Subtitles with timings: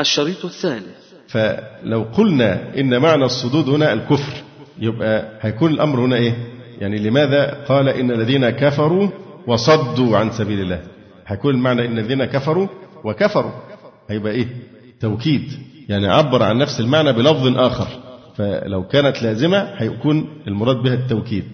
[0.00, 0.86] الشريط الثاني
[1.28, 4.32] فلو قلنا إن معنى الصدود هنا الكفر
[4.78, 6.34] يبقى هيكون الأمر هنا إيه
[6.80, 9.08] يعني لماذا قال إن الذين كفروا
[9.46, 10.80] وصدوا عن سبيل الله
[11.26, 12.66] هيكون المعنى إن الذين كفروا
[13.04, 13.52] وكفروا
[14.10, 14.46] هيبقى إيه
[15.00, 15.42] توكيد
[15.88, 17.88] يعني عبر عن نفس المعنى بلفظ آخر
[18.36, 21.44] فلو كانت لازمة هيكون المراد بها التوكيد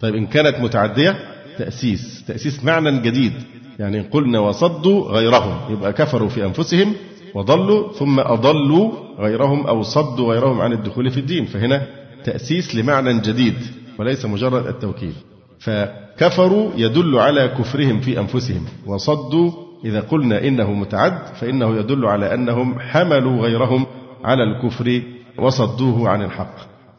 [0.00, 1.16] طيب إن كانت متعدية
[1.58, 3.32] تأسيس تأسيس معنى جديد
[3.78, 6.92] يعني قلنا وصدوا غيرهم يبقى كفروا في أنفسهم
[7.34, 11.82] وضلوا ثم أضلوا غيرهم أو صدوا غيرهم عن الدخول في الدين فهنا
[12.24, 13.54] تأسيس لمعنى جديد
[13.98, 15.14] وليس مجرد التوكيد
[15.58, 19.52] فكفروا يدل على كفرهم في أنفسهم وصدوا
[19.84, 23.86] إذا قلنا إنه متعد فإنه يدل على أنهم حملوا غيرهم
[24.24, 25.02] على الكفر
[25.38, 26.54] وصدوه عن الحق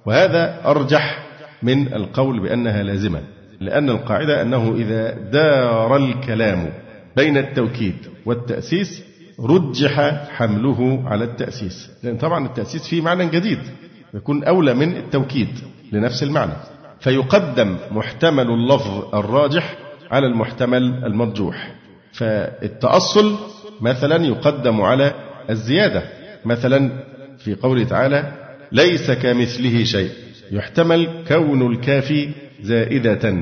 [0.05, 1.25] وهذا أرجح
[1.63, 3.21] من القول بأنها لازمة
[3.61, 6.69] لأن القاعدة أنه إذا دار الكلام
[7.17, 9.03] بين التوكيد والتأسيس
[9.43, 13.59] رجح حمله على التأسيس لأن طبعا التأسيس فيه معنى جديد
[14.13, 15.47] يكون أولى من التوكيد
[15.91, 16.53] لنفس المعنى
[16.99, 19.75] فيقدم محتمل اللفظ الراجح
[20.11, 21.75] على المحتمل المرجوح
[22.13, 23.35] فالتأصل
[23.81, 25.13] مثلا يقدم على
[25.49, 26.03] الزيادة
[26.45, 26.89] مثلا
[27.37, 28.31] في قوله تعالى
[28.71, 30.11] ليس كمثله شيء
[30.51, 32.27] يحتمل كون الكاف
[32.61, 33.33] زائدة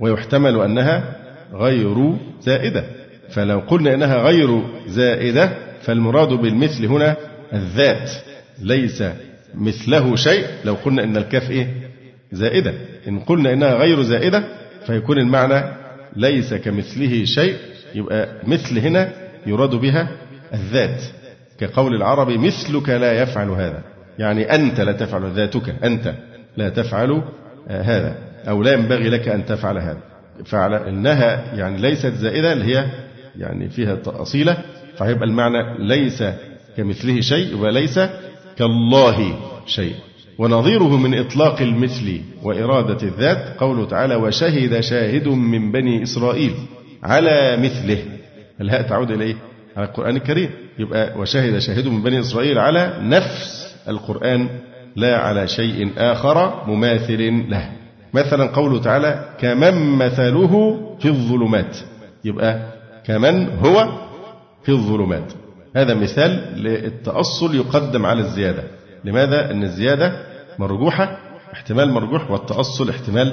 [0.00, 1.16] ويحتمل أنها
[1.52, 2.84] غير زائدة
[3.30, 5.50] فلو قلنا انها غير زائده
[5.82, 7.16] فالمراد بالمثل هنا
[7.52, 8.10] الذات
[8.62, 9.04] ليس
[9.54, 11.66] مثله شيء لو قلنا ان الكاف ايه؟
[12.32, 12.74] زائده
[13.08, 14.44] ان قلنا انها غير زائده
[14.86, 15.62] فيكون المعنى
[16.16, 17.56] ليس كمثله شيء
[17.94, 19.12] يبقى مثل هنا
[19.46, 20.08] يراد بها
[20.54, 21.02] الذات
[21.60, 23.82] كقول العربي مثلك لا يفعل هذا
[24.18, 26.14] يعني أنت لا تفعل ذاتك أنت
[26.56, 27.10] لا تفعل
[27.68, 28.14] آه، هذا
[28.48, 30.00] أو لا ينبغي لك أن تفعل هذا
[30.88, 32.84] انها يعني ليست زائدة اللي هي
[33.40, 34.56] يعني فيها أصيلة
[34.96, 36.24] فهيبقى المعنى ليس
[36.76, 38.00] كمثله شيء وليس
[38.56, 39.32] كالله
[39.66, 39.94] شيء
[40.38, 46.52] ونظيره من إطلاق المثل وإرادة الذات قوله تعالى وشهد شاهد من بني إسرائيل
[47.02, 47.98] على مثله
[48.60, 49.36] الهاء تعود إلى إيه؟
[49.76, 54.48] على القرآن الكريم يبقى وشهد شاهد من بني إسرائيل على نفس القرآن
[54.96, 57.70] لا على شيء آخر مماثل له
[58.14, 61.76] مثلا قوله تعالى كمن مثله في الظلمات
[62.24, 62.79] يبقى
[63.10, 63.88] كمن هو
[64.62, 65.32] في الظلمات
[65.76, 68.62] هذا مثال للتأصل يقدم على الزيادة
[69.04, 70.12] لماذا؟ أن الزيادة
[70.58, 71.18] مرجوحة
[71.52, 73.32] احتمال مرجوح والتأصل احتمال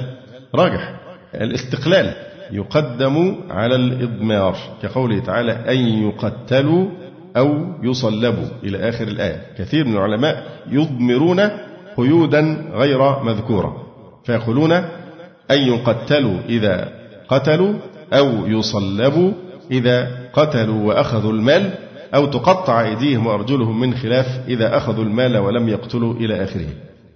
[0.56, 0.94] راجح
[1.36, 2.12] الاستقلال
[2.52, 6.90] يقدم على الإضمار كقوله تعالى أن يقتلوا
[7.38, 11.40] أو يصلبوا إلى آخر الآية كثير من العلماء يضمرون
[11.98, 13.84] قيودا غير مذكورة
[14.26, 14.72] فيقولون
[15.52, 16.94] أن يقتلوا إذا
[17.30, 17.74] قتلوا
[18.14, 19.32] أو يصلبوا
[19.72, 21.70] إذا قتلوا وأخذوا المال
[22.16, 26.68] أو تقطع أيديهم وأرجلهم من خلاف إذا أخذوا المال ولم يقتلوا إلى آخره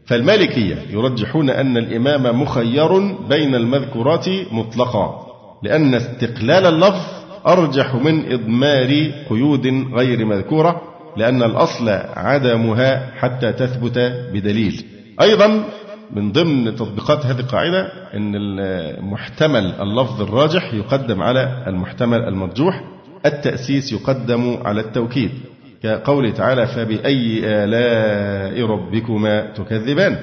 [0.06, 5.28] فالمالكية يرجحون أن الإمام مخير بين المذكورات مطلقا
[5.63, 7.06] لأن استقلال اللفظ
[7.47, 10.81] أرجح من إضمار قيود غير مذكورة
[11.18, 13.97] لأن الأصل عدمها حتى تثبت
[14.33, 14.83] بدليل
[15.22, 15.63] أيضا
[16.14, 17.82] من ضمن تطبيقات هذه القاعدة
[18.14, 22.82] أن المحتمل اللفظ الراجح يقدم على المحتمل المرجوح
[23.26, 25.30] التأسيس يقدم على التوكيد
[25.84, 30.18] كقوله تعالى فبأي آلاء ربكما تكذبان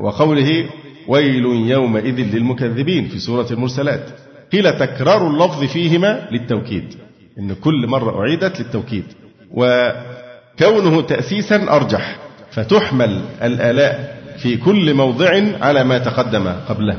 [0.00, 0.66] وقوله
[1.08, 4.08] ويل يومئذ للمكذبين في سورة المرسلات
[4.52, 6.94] قيل تكرار اللفظ فيهما للتوكيد
[7.38, 9.04] إن كل مرة أعيدت للتوكيد
[9.50, 12.18] وكونه تأسيسا أرجح
[12.50, 16.96] فتحمل الآلاء في كل موضع على ما تقدم قبله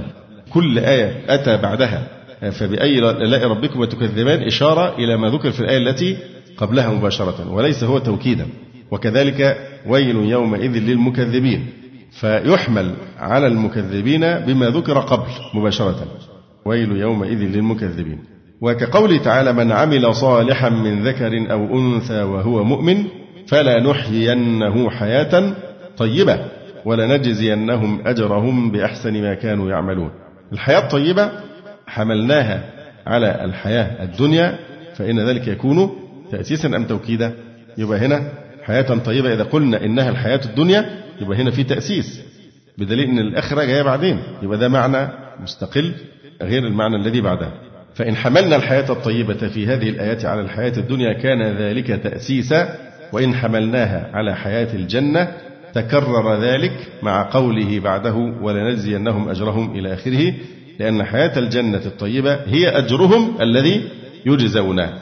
[0.53, 2.07] كل آية أتى بعدها
[2.51, 6.17] فبأي لاء ربكم تكذبان إشارة إلى ما ذكر في الآية التي
[6.57, 8.45] قبلها مباشرة وليس هو توكيدا
[8.91, 9.57] وكذلك
[9.87, 11.65] ويل يومئذ للمكذبين
[12.11, 15.23] فيحمل على المكذبين بما ذكر قبل
[15.53, 15.95] مباشرة
[16.65, 18.19] ويل يومئذ للمكذبين
[18.61, 23.03] وكقوله تعالى من عمل صالحا من ذكر أو أنثى وهو مؤمن
[23.47, 25.55] فلا نحيينه حياة
[25.97, 26.39] طيبة
[26.85, 30.11] ولنجزينهم أجرهم بأحسن ما كانوا يعملون
[30.53, 31.31] الحياة الطيبة
[31.87, 32.63] حملناها
[33.07, 34.55] على الحياة الدنيا
[34.95, 35.91] فإن ذلك يكون
[36.31, 37.33] تأسيسا أم توكيدا
[37.77, 38.23] يبقى هنا
[38.63, 40.85] حياة طيبة إذا قلنا إنها الحياة الدنيا
[41.21, 42.21] يبقى هنا في تأسيس
[42.77, 45.07] بدليل أن الآخرة جاية بعدين يبقى ده معنى
[45.39, 45.91] مستقل
[46.41, 47.51] غير المعنى الذي بعدها
[47.95, 52.75] فإن حملنا الحياة الطيبة في هذه الآيات على الحياة الدنيا كان ذلك تأسيسا
[53.11, 55.27] وإن حملناها على حياة الجنة
[55.73, 56.71] تكرر ذلك
[57.01, 60.33] مع قوله بعده ولنجزينهم أجرهم إلى آخره
[60.79, 63.81] لأن حياة الجنة الطيبة هي أجرهم الذي
[64.25, 64.93] يجزونه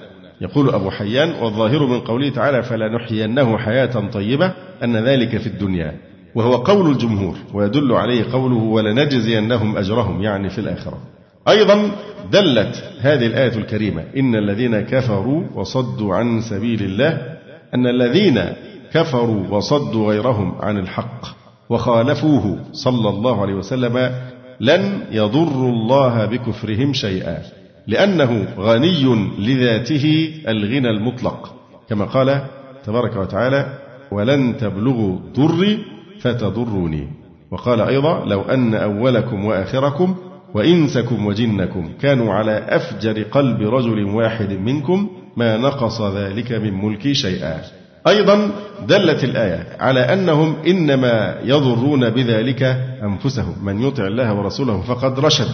[0.42, 4.54] يقول أبو حيان والظاهر من قوله تعالى فلنحيينه حياة طيبة
[4.84, 5.94] أن ذلك في الدنيا
[6.36, 10.98] وهو قول الجمهور ويدل عليه قوله ولنجزينهم أجرهم يعني في الآخرة
[11.48, 11.92] أيضا
[12.32, 17.38] دلت هذه الآية الكريمة إن الذين كفروا وصدوا عن سبيل الله
[17.76, 18.42] أن الذين
[18.94, 21.26] كفروا وصدوا غيرهم عن الحق
[21.70, 24.12] وخالفوه صلى الله عليه وسلم
[24.60, 27.38] لن يضروا الله بكفرهم شيئا
[27.88, 29.04] لأنه غني
[29.40, 31.54] لذاته الغنى المطلق
[31.90, 32.42] كما قال
[32.86, 33.80] تبارك وتعالى
[34.12, 35.80] ولن تبلغوا ضري
[36.20, 37.08] فتضروني
[37.52, 40.16] وقال أيضا لو أن أولكم وآخركم
[40.54, 47.62] وإنسكم وجنكم كانوا على أفجر قلب رجل واحد منكم ما نقص ذلك من ملكي شيئا
[48.07, 48.50] أيضا
[48.88, 52.63] دلت الآية على أنهم إنما يضرون بذلك
[53.03, 55.50] أنفسهم من يطع الله ورسوله فقد رشد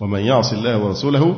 [0.00, 1.36] ومن يعص الله ورسوله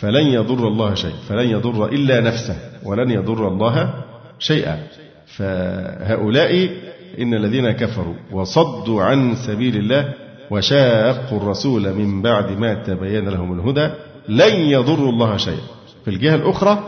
[0.00, 3.90] فلن يضر الله شيء فلن يضر إلا نفسه ولن يضر الله
[4.38, 4.78] شيئا
[5.26, 6.70] فهؤلاء
[7.18, 10.12] إن الذين كفروا وصدوا عن سبيل الله
[10.50, 13.90] وشاقوا الرسول من بعد ما تبين لهم الهدى
[14.28, 15.62] لن يضروا الله شيئا
[16.04, 16.78] في الجهة الأخرى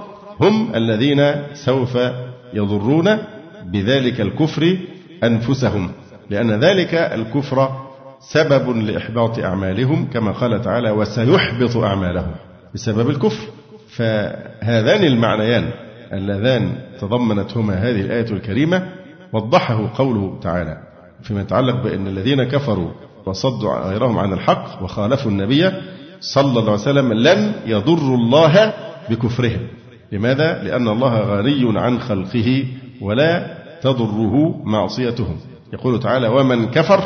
[0.40, 1.98] هم الذين سوف
[2.54, 3.18] يضرون
[3.64, 4.76] بذلك الكفر
[5.24, 5.90] أنفسهم
[6.30, 7.68] لأن ذلك الكفر
[8.20, 12.34] سبب لإحباط أعمالهم كما قال تعالى وسيحبط أعمالهم
[12.74, 13.46] بسبب الكفر
[13.88, 15.70] فهذان المعنيان
[16.12, 18.88] اللذان تضمنتهما هذه الآية الكريمة
[19.32, 20.78] وضحه قوله تعالى
[21.22, 22.90] فيما يتعلق بأن الذين كفروا
[23.26, 25.70] وصدوا غيرهم عن الحق وخالفوا النبي
[26.20, 28.72] صلى الله عليه وسلم لن يضروا الله
[29.10, 29.66] بكفرهم
[30.12, 32.64] لماذا؟ لأن الله غني عن خلقه
[33.00, 35.36] ولا تضره معصيتهم
[35.72, 37.00] يقول تعالى ومن كفر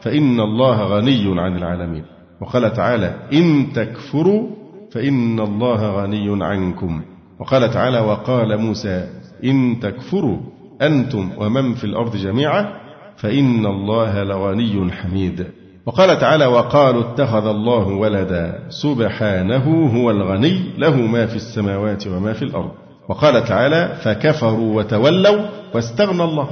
[0.00, 2.04] فإن الله غني عن العالمين
[2.40, 4.48] وقال تعالى إن تكفروا
[4.90, 7.02] فإن الله غني عنكم
[7.40, 9.08] وقال تعالى وقال موسى
[9.44, 10.38] إن تكفروا
[10.82, 12.72] أنتم ومن في الأرض جميعا
[13.16, 15.46] فإن الله لغني حميد
[15.86, 22.42] وقال تعالى وقالوا اتخذ الله ولدا سبحانه هو الغني له ما في السماوات وما في
[22.42, 22.70] الأرض
[23.08, 25.42] وقال تعالى فكفروا وتولوا
[25.74, 26.48] واستغنى الله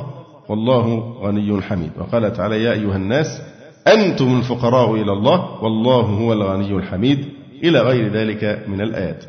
[0.49, 3.43] والله غني حميد وقال تعالى يا أيها الناس
[3.87, 7.27] أنتم الفقراء إلى الله والله هو الغني الحميد
[7.65, 9.25] إلى غير ذلك من الآيات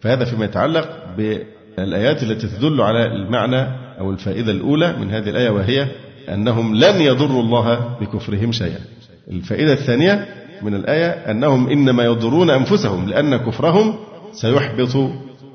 [0.00, 3.66] فهذا فيما يتعلق بالآيات التي تدل على المعنى
[4.00, 5.86] أو الفائدة الأولى من هذه الآية وهي
[6.28, 8.80] أنهم لن يضروا الله بكفرهم شيئا
[9.30, 10.26] الفائدة الثانية
[10.62, 13.94] من الآية أنهم إنما يضرون أنفسهم لأن كفرهم
[14.32, 15.10] سيحبط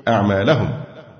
[0.08, 0.68] أعمالهم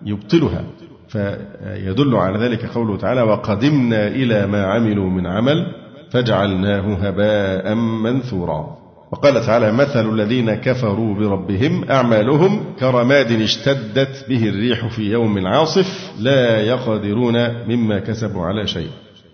[0.07, 0.65] يبطلها
[1.09, 5.67] فيدل على ذلك قوله تعالى وقدمنا إلى ما عملوا من عمل
[6.11, 8.77] فجعلناه هباء منثورا
[9.13, 16.61] وقال تعالى مثل الذين كفروا بربهم أعمالهم كرماد اشتدت به الريح في يوم عاصف لا
[16.61, 18.89] يقدرون مما كسبوا على شيء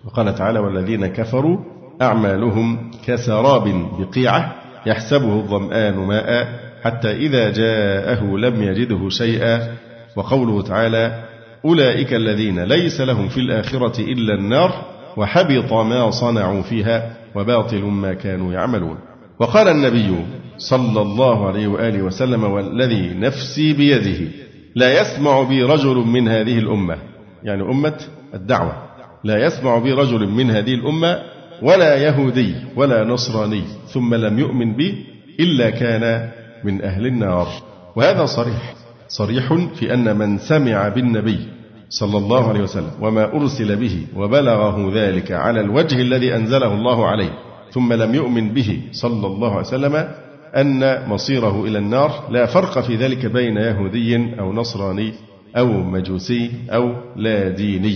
[0.05, 1.57] وقال تعالى والذين كفروا
[2.01, 4.55] أعمالهم كسراب بقيعة
[4.85, 6.47] يحسبه الظمآن ماء
[6.83, 9.67] حتى إذا جاءه لم يجده شيئا
[10.15, 11.23] وقوله تعالى
[11.65, 14.71] أولئك الذين ليس لهم في الآخرة إلا النار
[15.17, 18.97] وحبط ما صنعوا فيها وباطل ما كانوا يعملون
[19.39, 20.15] وقال النبي
[20.57, 24.31] صلى الله عليه وآله وسلم والذي نفسي بيده
[24.75, 26.97] لا يسمع بي رجل من هذه الأمة
[27.43, 28.01] يعني أمة
[28.33, 28.73] الدعوة
[29.23, 31.19] لا يسمع بي رجل من هذه الأمة
[31.61, 35.05] ولا يهودي ولا نصراني ثم لم يؤمن بي
[35.39, 36.29] إلا كان
[36.63, 37.47] من أهل النار
[37.95, 38.73] وهذا صريح
[39.07, 41.39] صريح في أن من سمع بالنبي
[41.89, 47.33] صلى الله عليه وسلم وما أرسل به وبلغه ذلك على الوجه الذي أنزله الله عليه
[47.71, 50.07] ثم لم يؤمن به صلى الله عليه وسلم
[50.57, 55.11] أن مصيره إلى النار لا فرق في ذلك بين يهودي أو نصراني
[55.57, 57.95] أو مجوسي أو لا ديني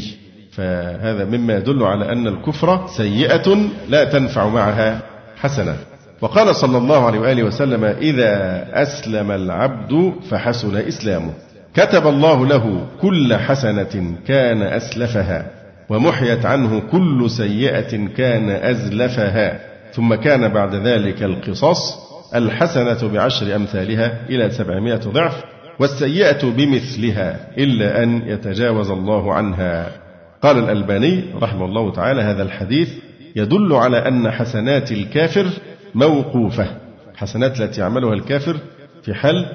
[0.57, 3.57] فهذا مما يدل على أن الكفر سيئة
[3.89, 4.99] لا تنفع معها
[5.37, 5.75] حسنة
[6.21, 11.31] وقال صلى الله عليه وآله وسلم إذا أسلم العبد فحسن إسلامه
[11.73, 15.45] كتب الله له كل حسنة كان أسلفها
[15.89, 19.59] ومحيت عنه كل سيئة كان أزلفها
[19.93, 21.97] ثم كان بعد ذلك القصاص
[22.35, 25.41] الحسنة بعشر أمثالها إلى سبعمائة ضعف
[25.79, 30.04] والسيئة بمثلها إلا أن يتجاوز الله عنها
[30.41, 32.93] قال الألباني رحمه الله تعالى هذا الحديث
[33.35, 35.47] يدل على أن حسنات الكافر
[35.95, 36.67] موقوفة
[37.15, 38.57] حسنات التي يعملها الكافر
[39.03, 39.45] في حال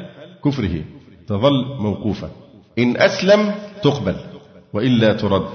[0.45, 0.81] كفره
[1.29, 2.29] تظل موقوفة
[2.79, 3.51] إن أسلم
[3.83, 4.15] تقبل
[4.73, 5.51] وإلا ترد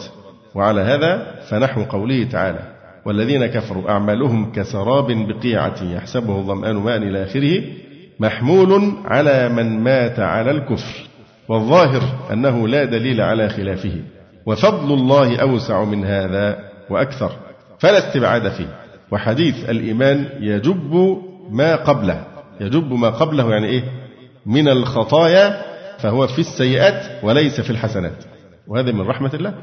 [0.56, 2.60] وعلى هذا فنحو قوله تعالى
[3.06, 7.62] والذين كفروا أعمالهم كسراب بقيعة يحسبه الظمآن ماء إلى آخره
[8.20, 11.08] محمول على من مات على الكفر
[11.50, 12.02] والظاهر
[12.34, 14.00] أنه لا دليل على خلافه
[14.46, 16.60] وفضل الله أوسع من هذا
[16.90, 17.32] وأكثر
[17.80, 18.76] فلا استبعاد فيه
[19.12, 21.20] وحديث الإيمان يجب
[21.52, 22.24] ما قبله
[22.62, 23.84] يجب ما قبله يعني إيه
[24.46, 25.62] من الخطايا
[26.00, 28.24] فهو في السيئات وليس في الحسنات
[28.68, 29.54] وهذا من رحمة الله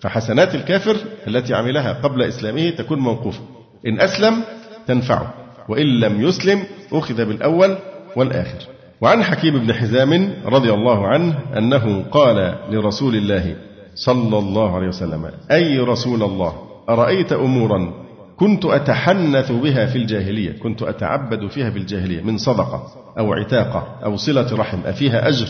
[0.00, 0.96] فحسنات الكافر
[1.28, 3.40] التي عملها قبل إسلامه تكون موقوفة
[3.86, 4.42] إن أسلم
[4.86, 5.34] تنفعه
[5.68, 7.76] وإن لم يسلم أخذ بالأول
[8.16, 8.58] والآخر
[9.00, 13.56] وعن حكيم بن حزام رضي الله عنه أنه قال لرسول الله
[13.94, 16.52] صلى الله عليه وسلم أي رسول الله
[16.88, 17.92] أرأيت أمورا
[18.36, 22.82] كنت أتحنث بها في الجاهلية كنت أتعبد فيها في الجاهلية من صدقة
[23.18, 25.48] أو عتاقة أو صلة رحم أفيها أجر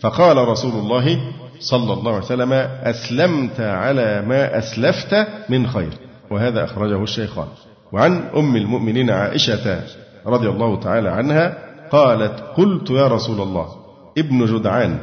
[0.00, 1.16] فقال رسول الله
[1.60, 5.90] صلى الله عليه وسلم أسلمت على ما أسلفت من خير
[6.30, 7.46] وهذا أخرجه الشيخان
[7.92, 9.80] وعن أم المؤمنين عائشة
[10.26, 11.58] رضي الله تعالى عنها
[11.90, 13.66] قالت قلت يا رسول الله
[14.18, 14.98] ابن جدعان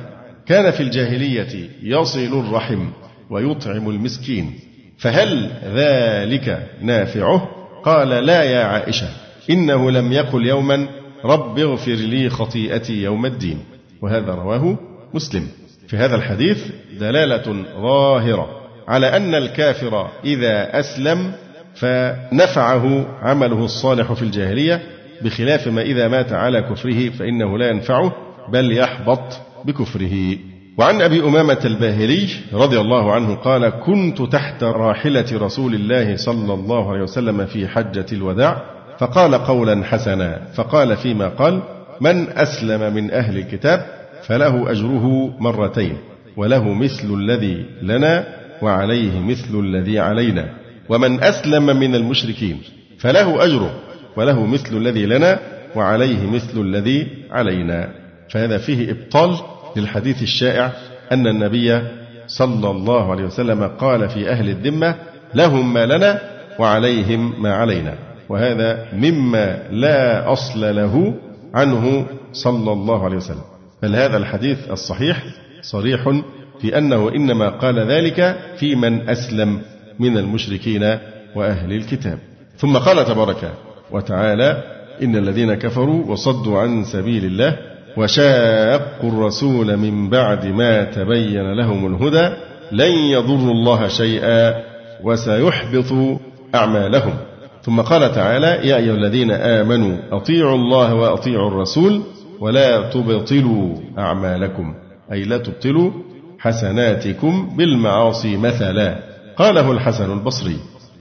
[0.50, 2.90] كان في الجاهلية يصل الرحم
[3.30, 4.54] ويطعم المسكين
[4.98, 7.48] فهل ذلك نافعه
[7.84, 9.08] قال لا يا عائشة
[9.50, 10.88] إنه لم يقل يوما
[11.26, 13.60] رب اغفر لي خطيئتي يوم الدين
[14.02, 14.78] وهذا رواه
[15.14, 15.48] مسلم
[15.88, 16.64] في هذا الحديث
[17.00, 18.50] دلالة ظاهرة
[18.88, 21.32] على أن الكافر إذا أسلم
[21.76, 24.82] فنفعه عمله الصالح في الجاهلية
[25.22, 28.12] بخلاف ما إذا مات على كفره فإنه لا ينفعه
[28.54, 30.38] بل يحبط بكفره
[30.78, 36.92] وعن ابي امامه الباهلي رضي الله عنه قال: كنت تحت راحله رسول الله صلى الله
[36.92, 38.62] عليه وسلم في حجه الوداع
[39.00, 41.60] فقال قولا حسنا فقال فيما قال:
[42.02, 43.86] من اسلم من اهل الكتاب
[44.24, 45.98] فله اجره مرتين
[46.38, 48.24] وله مثل الذي لنا
[48.62, 50.50] وعليه مثل الذي علينا
[50.90, 52.60] ومن اسلم من المشركين
[52.98, 53.74] فله اجره
[54.18, 55.40] وله مثل الذي لنا
[55.76, 57.99] وعليه مثل الذي علينا
[58.30, 59.36] فهذا فيه إبطال
[59.76, 60.72] للحديث الشائع
[61.12, 61.82] أن النبي
[62.28, 64.96] صلى الله عليه وسلم قال في أهل الذمة
[65.36, 66.22] لهم ما لنا
[66.60, 67.94] وعليهم ما علينا
[68.30, 71.14] وهذا مما لا أصل له
[71.54, 73.42] عنه صلى الله عليه وسلم
[73.84, 75.24] بل هذا الحديث الصحيح
[75.62, 76.20] صريح
[76.62, 79.62] في أنه إنما قال ذلك في من أسلم
[80.00, 80.98] من المشركين
[81.36, 82.20] وأهل الكتاب
[82.58, 83.52] ثم قال تبارك
[83.92, 84.64] وتعالى
[85.04, 87.58] إن الذين كفروا وصدوا عن سبيل الله
[87.98, 92.36] وشاقوا الرسول من بعد ما تبين لهم الهدى
[92.72, 94.56] لن يضروا الله شيئا
[95.04, 96.20] وسيحبط
[96.56, 97.14] أعمالهم
[97.62, 102.02] ثم قال تعالى يا أيها الذين آمنوا أطيعوا الله وأطيعوا الرسول
[102.40, 104.74] ولا تبطلوا أعمالكم
[105.12, 105.92] أي لا تبطلوا
[106.40, 108.96] حسناتكم بالمعاصي مثلا
[109.38, 110.56] قاله الحسن البصري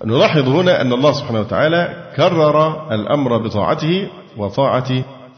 [0.05, 4.89] نلاحظ هنا أن الله سبحانه وتعالى كرر الأمر بطاعته وطاعة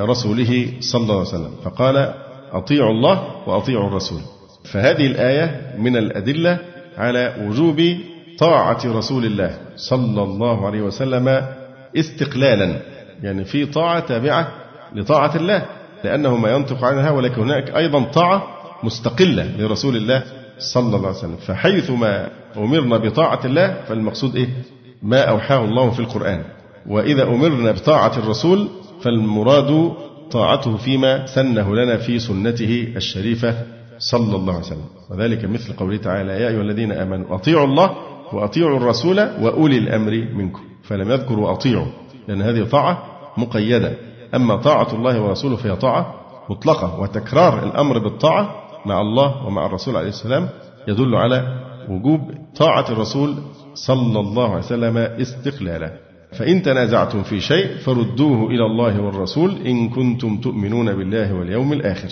[0.01, 2.15] رسوله صلى الله عليه وسلم فقال
[2.53, 4.21] أطيعوا الله وأطيعوا الرسول
[4.65, 6.59] فهذه الآية من الأدلة
[6.97, 7.95] على وجوب
[8.39, 11.47] طاعة رسول الله صلى الله عليه وسلم
[11.97, 12.81] استقلالا
[13.23, 14.49] يعني في طاعة تابعة
[14.95, 15.67] لطاعة الله
[16.05, 18.43] لأنه ما ينطق عنها ولكن هناك أيضا طاعة
[18.83, 20.23] مستقلة لرسول الله
[20.59, 24.49] صلى الله عليه وسلم فحيثما أمرنا بطاعة الله فالمقصود إيه
[25.03, 26.45] ما أوحاه الله في القرآن
[26.89, 28.69] وإذا أمرنا بطاعة الرسول
[29.03, 29.93] فالمراد
[30.31, 33.55] طاعته فيما سنه لنا في سنته الشريفة
[33.99, 37.91] صلى الله عليه وسلم وذلك مثل قوله تعالى يا أيها الذين آمنوا أطيعوا الله
[38.33, 41.87] وأطيعوا الرسول وأولي الأمر منكم فلم يذكر وأطيعوا
[42.29, 43.03] لأن هذه طاعة
[43.37, 43.93] مقيدة
[44.35, 46.15] أما طاعة الله ورسوله فهي طاعة
[46.51, 48.55] مطلقة وتكرار الأمر بالطاعة
[48.87, 50.49] مع الله ومع الرسول عليه السلام
[50.89, 51.43] يدل على
[51.89, 52.21] وجوب
[52.57, 53.35] طاعة الرسول
[53.75, 60.37] صلى الله عليه وسلم استقلالا فإن تنازعتم في شيء فردوه إلى الله والرسول إن كنتم
[60.41, 62.09] تؤمنون بالله واليوم الآخر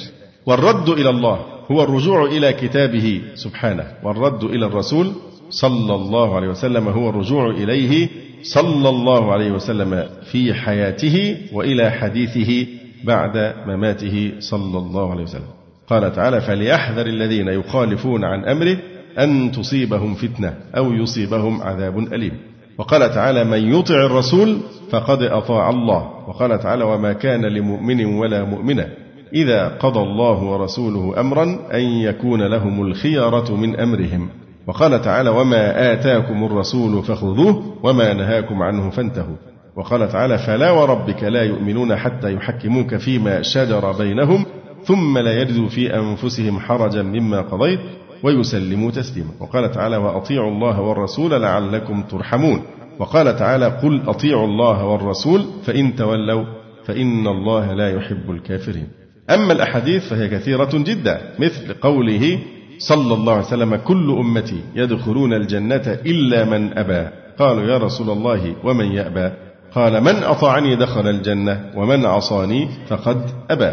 [0.47, 1.39] والرد إلى الله
[1.71, 5.13] هو الرجوع إلى كتابه سبحانه والرد إلى الرسول
[5.51, 8.09] صلى الله عليه وسلم هو الرجوع إليه
[8.43, 12.67] صلى الله عليه وسلم في حياته وإلى حديثه
[13.05, 15.49] بعد مماته صلى الله عليه وسلم
[15.89, 18.77] قال تعالى فليحذر الذين يخالفون عن أمره
[19.19, 22.33] أن تصيبهم فتنة أو يصيبهم عذاب أليم
[22.79, 24.59] وقال تعالى من يطع الرسول
[24.91, 28.89] فقد أطاع الله وقال تعالى وما كان لمؤمن ولا مؤمنة
[29.35, 34.29] إذا قضى الله ورسوله أمرا أن يكون لهم الخيارة من أمرهم
[34.67, 39.37] وقال تعالى وما آتاكم الرسول فخذوه وما نهاكم عنه فانتهوا
[39.77, 44.45] وقال تعالى فلا وربك لا يؤمنون حتى يحكموك فيما شجر بينهم
[44.85, 47.81] ثم لا يجدوا في أنفسهم حرجا مما قضيت
[48.23, 52.63] ويسلموا تسليما وقال تعالى وأطيعوا الله والرسول لعلكم ترحمون
[52.99, 56.45] وقال تعالى قل أطيعوا الله والرسول فإن تولوا
[56.85, 58.89] فإن الله لا يحب الكافرين
[59.31, 62.39] أما الأحاديث فهي كثيرة جدا مثل قوله
[62.79, 67.09] صلى الله عليه وسلم كل أمتي يدخلون الجنة إلا من أبى
[67.39, 69.31] قالوا يا رسول الله ومن يأبى
[69.75, 73.21] قال من أطاعني دخل الجنة ومن عصاني فقد
[73.51, 73.73] أبى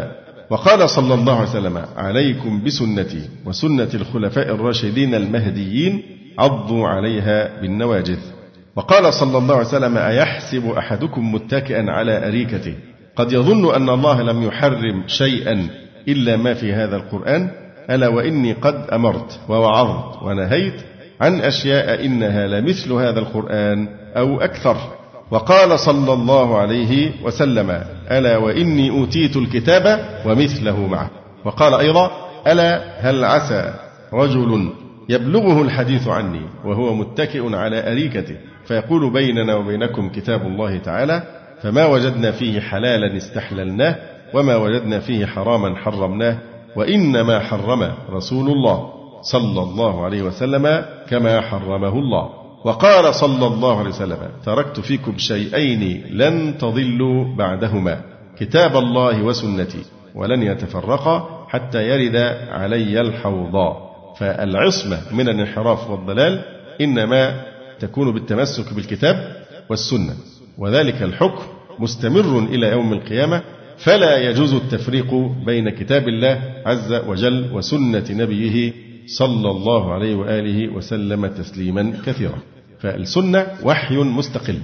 [0.50, 6.02] وقال صلى الله عليه وسلم عليكم بسنتي وسنة الخلفاء الراشدين المهديين
[6.38, 8.18] عضوا عليها بالنواجذ
[8.76, 12.74] وقال صلى الله عليه وسلم أيحسب أحدكم متكئا على أريكته
[13.16, 15.66] قد يظن أن الله لم يحرم شيئا
[16.08, 17.50] إلا ما في هذا القرآن
[17.90, 20.74] ألا وإني قد أمرت ووعظت ونهيت
[21.20, 24.76] عن أشياء إنها لمثل هذا القرآن أو أكثر
[25.30, 27.70] وقال صلى الله عليه وسلم
[28.10, 31.10] ألا وإني أوتيت الكتاب ومثله معه
[31.44, 32.10] وقال أيضا
[32.46, 32.80] ألا
[33.10, 33.74] هل عسى
[34.12, 34.72] رجل
[35.08, 41.22] يبلغه الحديث عني وهو متكئ على أريكته فيقول بيننا وبينكم كتاب الله تعالى
[41.62, 43.96] فما وجدنا فيه حلالا استحللناه
[44.34, 46.38] وما وجدنا فيه حراما حرمناه
[46.76, 48.92] وإنما حرم رسول الله
[49.22, 52.28] صلى الله عليه وسلم كما حرمه الله
[52.64, 58.00] وقال صلى الله عليه وسلم تركت فيكم شيئين لن تضلوا بعدهما
[58.38, 59.82] كتاب الله وسنتي
[60.14, 62.16] ولن يتفرقا حتى يرد
[62.50, 66.42] علي الحوضا فالعصمة من الانحراف والضلال
[66.80, 67.42] إنما
[67.80, 69.36] تكون بالتمسك بالكتاب
[69.70, 70.12] والسنة
[70.58, 71.42] وذلك الحكم
[71.78, 73.42] مستمر إلى يوم القيامة
[73.78, 75.14] فلا يجوز التفريق
[75.46, 78.72] بين كتاب الله عز وجل وسنة نبيه
[79.06, 82.38] صلى الله عليه وآله وسلم تسليما كثيرا
[82.80, 84.58] فالسنة وحي مستقل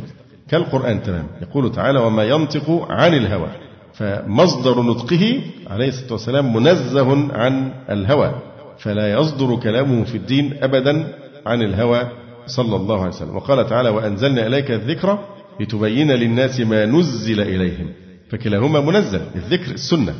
[0.50, 3.48] كالقرآن تمام يقول تعالى وما ينطق عن الهوى
[3.94, 8.34] فمصدر نطقه عليه الصلاة والسلام منزه عن الهوى
[8.78, 11.14] فلا يصدر كلامه في الدين أبدا
[11.46, 12.08] عن الهوى
[12.46, 15.18] صلى الله عليه وسلم وقال تعالى وأنزلنا إليك الذكر
[15.60, 17.90] لتبين للناس ما نزل إليهم
[18.30, 20.14] فكلاهما منزل الذكر السنة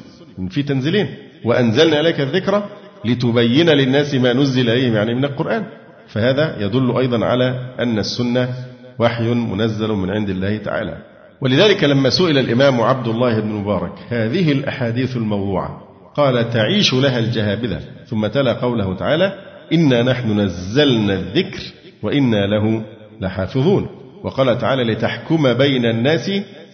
[0.50, 1.06] في تنزيلين
[1.44, 2.62] وأنزلنا إليك الذكر
[3.04, 5.64] لتبين للناس ما نزل إليهم يعني من القرآن
[6.08, 8.48] فهذا يدل أيضا على أن السنة
[8.98, 10.96] وحي منزل من عند الله تعالى
[11.40, 15.80] ولذلك لما سئل الإمام عبد الله بن مبارك هذه الأحاديث الموضوعة
[16.14, 19.32] قال تعيش لها الجهابذة ثم تلا قوله تعالى
[19.72, 21.58] إنا نحن نزلنا الذكر
[22.02, 22.82] وإنا له
[23.20, 23.86] لحافظون
[24.24, 26.30] وقال تعالى لتحكم بين الناس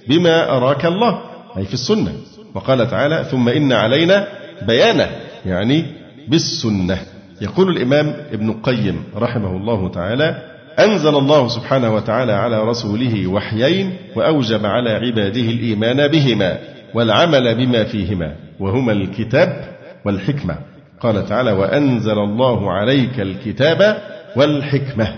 [0.08, 1.20] بما أراك الله
[1.56, 2.12] أي في السنة
[2.54, 4.26] وقال تعالى ثم إن علينا
[4.66, 5.08] بيانه
[5.46, 5.84] يعني
[6.30, 6.98] بالسنة
[7.40, 10.42] يقول الإمام ابن القيم رحمه الله تعالى
[10.78, 16.58] أنزل الله سبحانه وتعالى على رسوله وحيين وأوجب على عباده الإيمان بهما
[16.94, 19.68] والعمل بما فيهما وهما الكتاب
[20.06, 20.56] والحكمة
[21.00, 24.02] قال تعالى وأنزل الله عليك الكتاب
[24.36, 25.14] والحكمة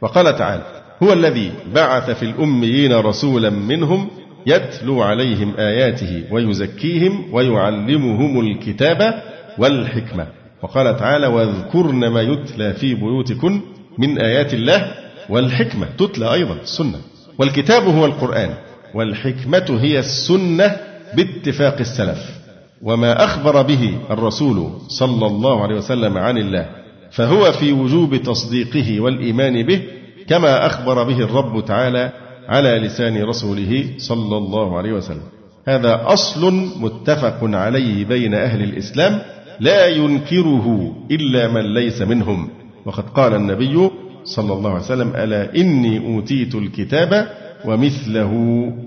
[0.00, 0.62] وقال تعالى
[1.02, 4.08] هو الذي بعث في الأميين رسولا منهم
[4.46, 9.22] يتلو عليهم آياته ويزكيهم ويعلمهم الكتاب
[9.58, 10.26] والحكمة
[10.64, 13.60] وقال تعالى واذكرن ما يتلى في بيوتكن
[13.98, 14.92] من آيات الله
[15.28, 16.98] والحكمة تتلى أيضا السنة
[17.38, 18.50] والكتاب هو القرآن
[18.94, 20.76] والحكمة هي السنة
[21.16, 22.30] باتفاق السلف
[22.82, 26.66] وما أخبر به الرسول صلى الله عليه وسلم عن الله
[27.10, 29.82] فهو في وجوب تصديقه والإيمان به
[30.28, 32.12] كما أخبر به الرب تعالى
[32.48, 35.28] على لسان رسوله صلى الله عليه وسلم
[35.68, 39.20] هذا أصل متفق عليه بين أهل الإسلام
[39.60, 42.48] لا ينكره إلا من ليس منهم
[42.84, 43.90] وقد قال النبي
[44.24, 47.28] صلى الله عليه وسلم ألا إني أوتيت الكتاب
[47.64, 48.32] ومثله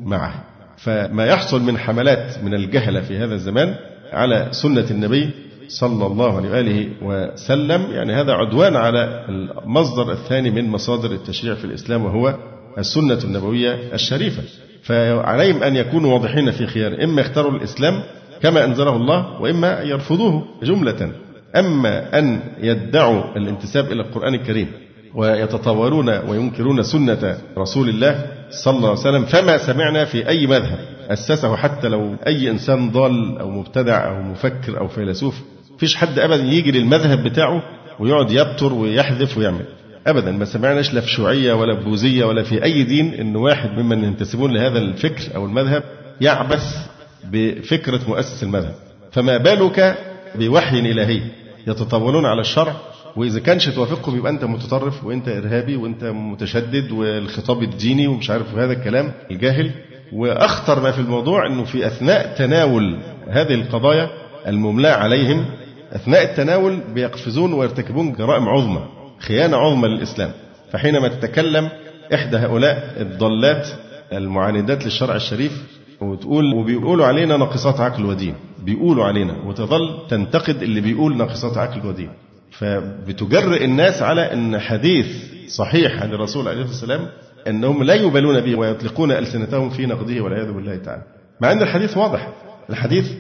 [0.04, 0.44] معه
[0.78, 3.76] فما يحصل من حملات من الجهلة في هذا الزمان
[4.14, 5.30] على سنة النبي
[5.68, 11.66] صلى الله عليه وآله وسلم يعني هذا عدوان على المصدر الثاني من مصادر التشريع في
[11.66, 12.36] الإسلام وهو
[12.78, 14.44] السنة النبوية الشريفة
[14.84, 18.00] فعليهم أن يكونوا واضحين في خيار إما يختاروا الإسلام
[18.44, 21.12] كما أنزله الله وإما يرفضوه جملة
[21.56, 24.72] أما أن يدعوا الانتساب إلى القرآن الكريم
[25.16, 31.56] ويتطورون وينكرون سنة رسول الله صلى الله عليه وسلم فما سمعنا في أي مذهب أسسه
[31.56, 35.42] حتى لو أي إنسان ضال أو مبتدع أو مفكر أو فيلسوف
[35.78, 37.64] فيش حد أبدا يجي للمذهب بتاعه
[38.00, 39.66] ويقعد يبتر ويحذف ويعمل
[40.08, 43.70] ابدا ما سمعناش لا في شيوعيه ولا في بوذيه ولا في اي دين ان واحد
[43.72, 45.84] ممن ينتسبون لهذا الفكر او المذهب
[46.22, 46.88] يعبث
[47.24, 48.74] بفكرة مؤسس المذهب
[49.12, 49.98] فما بالك
[50.36, 51.22] بوحي إلهي
[51.68, 52.74] يتطاولون على الشرع
[53.16, 58.74] وإذا كانش توافقهم يبقى أنت متطرف وأنت إرهابي وأنت متشدد والخطاب الديني ومش عارف هذا
[58.74, 59.72] الكلام الجاهل
[60.14, 63.00] وأخطر ما في الموضوع أنه في أثناء تناول
[63.30, 64.10] هذه القضايا
[64.48, 65.46] المملاة عليهم
[65.92, 68.86] أثناء التناول بيقفزون ويرتكبون جرائم عظمى
[69.20, 70.32] خيانة عظمى للإسلام
[70.72, 71.70] فحينما تتكلم
[72.14, 73.68] إحدى هؤلاء الضلات
[74.14, 75.62] المعاندات للشرع الشريف
[76.02, 78.34] وتقول وبيقولوا علينا ناقصات عقل ودين
[78.64, 82.10] بيقولوا علينا وتظل تنتقد اللي بيقول ناقصات عقل ودين
[82.52, 85.06] فبتجرئ الناس على أن حديث
[85.48, 87.08] صحيح عن الرسول عليه الصلاة والسلام
[87.48, 91.02] أنهم لا يبالون به ويطلقون ألسنتهم في نقده والعياذ بالله تعالى
[91.42, 92.28] مع أن الحديث واضح
[92.70, 93.12] الحديث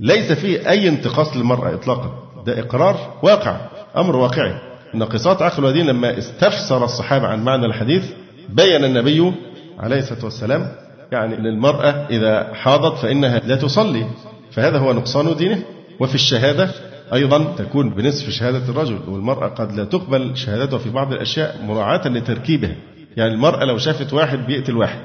[0.00, 2.14] ليس فيه أي انتقاص للمرأة إطلاقا
[2.46, 3.56] ده إقرار واقع
[3.96, 4.54] أمر واقعي
[4.94, 8.04] ناقصات عقل ودين لما استفسر الصحابة عن معنى الحديث
[8.48, 9.32] بين النبي
[9.78, 10.68] عليه الصلاة والسلام
[11.12, 14.06] يعني للمرأة إذا حاضت فإنها لا تصلي
[14.52, 15.62] فهذا هو نقصان دينه
[16.00, 16.70] وفي الشهادة
[17.14, 22.74] أيضا تكون بنصف شهادة الرجل والمرأة قد لا تقبل شهادته في بعض الأشياء مراعاة لتركيبها
[23.16, 25.00] يعني المرأة لو شافت واحد بيقتل واحد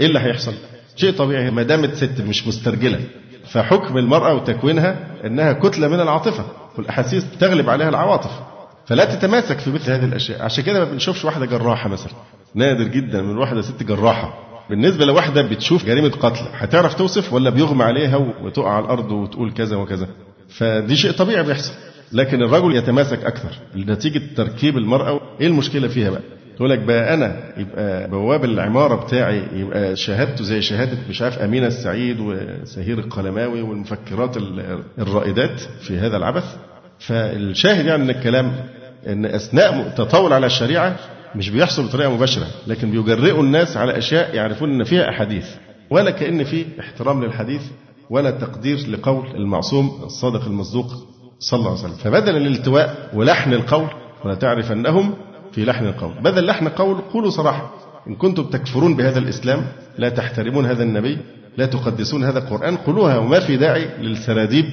[0.00, 0.52] إيه اللي هيحصل؟
[0.96, 3.00] شيء طبيعي ما دامت ست مش مسترجلة
[3.52, 6.44] فحكم المرأة وتكوينها أنها كتلة من العاطفة
[6.78, 8.30] والأحاسيس تغلب عليها العواطف
[8.86, 12.12] فلا تتماسك في مثل هذه الأشياء عشان كده ما بنشوفش واحدة جراحة مثلا
[12.54, 17.84] نادر جدا من واحدة ست جراحة بالنسبة لواحدة بتشوف جريمة قتل هتعرف توصف ولا بيغمى
[17.84, 20.08] عليها وتقع على الأرض وتقول كذا وكذا
[20.48, 21.72] فدي شيء طبيعي بيحصل
[22.12, 26.22] لكن الرجل يتماسك أكثر نتيجه تركيب المرأة إيه المشكلة فيها بقى
[26.56, 31.66] تقول لك بقى انا يبقى بواب العماره بتاعي يبقى شهادته زي شهاده مش عارف امينه
[31.66, 34.36] السعيد وسهير القلماوي والمفكرات
[34.98, 36.44] الرائدات في هذا العبث
[36.98, 38.52] فالشاهد يعني من الكلام
[39.06, 40.96] ان اثناء تطاول على الشريعه
[41.36, 45.46] مش بيحصل بطريقه مباشره لكن بيجرئوا الناس على اشياء يعرفون ان فيها احاديث
[45.90, 47.62] ولا كان في احترام للحديث
[48.10, 50.86] ولا تقدير لقول المعصوم الصادق المصدوق
[51.38, 53.86] صلى الله عليه وسلم فبدل الالتواء ولحن القول
[54.24, 55.14] ولا تعرف أنهم
[55.52, 57.70] في لحن القول بدل لحن القول قولوا صراحة
[58.06, 59.66] إن كنتم تكفرون بهذا الإسلام
[59.98, 61.18] لا تحترمون هذا النبي
[61.56, 64.64] لا تقدسون هذا القرآن قولوها وما في داعي للسراديب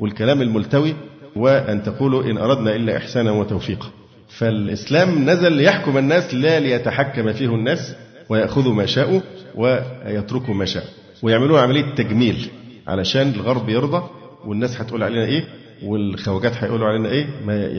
[0.00, 0.94] والكلام الملتوي
[1.36, 3.88] وأن تقولوا إن أردنا إلا إحسانا وتوفيقا
[4.28, 7.94] فالإسلام نزل ليحكم الناس لا ليتحكم فيه الناس
[8.28, 9.20] ويأخذوا ما شاءوا
[9.54, 10.88] ويتركوا ما شاءوا
[11.22, 12.48] ويعملوا عملية تجميل
[12.88, 14.08] علشان الغرب يرضى
[14.46, 15.44] والناس هتقول علينا إيه
[15.82, 17.26] والخواجات هيقولوا علينا إيه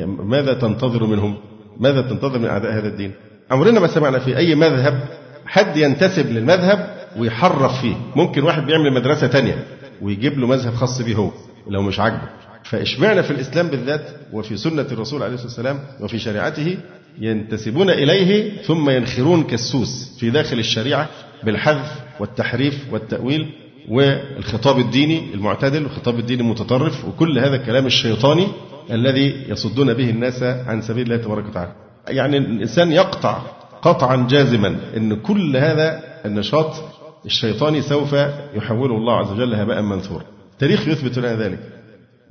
[0.05, 1.38] ماذا تنتظر منهم
[1.79, 3.12] ماذا تنتظر من أعداء هذا الدين
[3.51, 4.99] عمرنا ما سمعنا في أي مذهب
[5.45, 9.63] حد ينتسب للمذهب ويحرف فيه ممكن واحد بيعمل مدرسة تانية
[10.01, 11.31] ويجيب له مذهب خاص به هو
[11.67, 12.29] لو مش عاجبه
[12.69, 14.01] فإشمعنا في الإسلام بالذات
[14.34, 16.77] وفي سنة الرسول عليه الصلاة والسلام وفي شريعته
[17.19, 21.10] ينتسبون إليه ثم ينخرون كالسوس في داخل الشريعة
[21.43, 23.49] بالحذف والتحريف والتأويل
[23.89, 28.47] والخطاب الديني المعتدل والخطاب الديني المتطرف وكل هذا الكلام الشيطاني
[28.91, 31.71] الذي يصدون به الناس عن سبيل الله تبارك وتعالى
[32.08, 33.38] يعني الإنسان يقطع
[33.82, 36.73] قطعا جازما أن كل هذا النشاط
[37.25, 38.13] الشيطاني سوف
[38.55, 40.23] يحوله الله عز وجل هباء منثورا
[40.55, 41.60] التاريخ يثبت لنا ذلك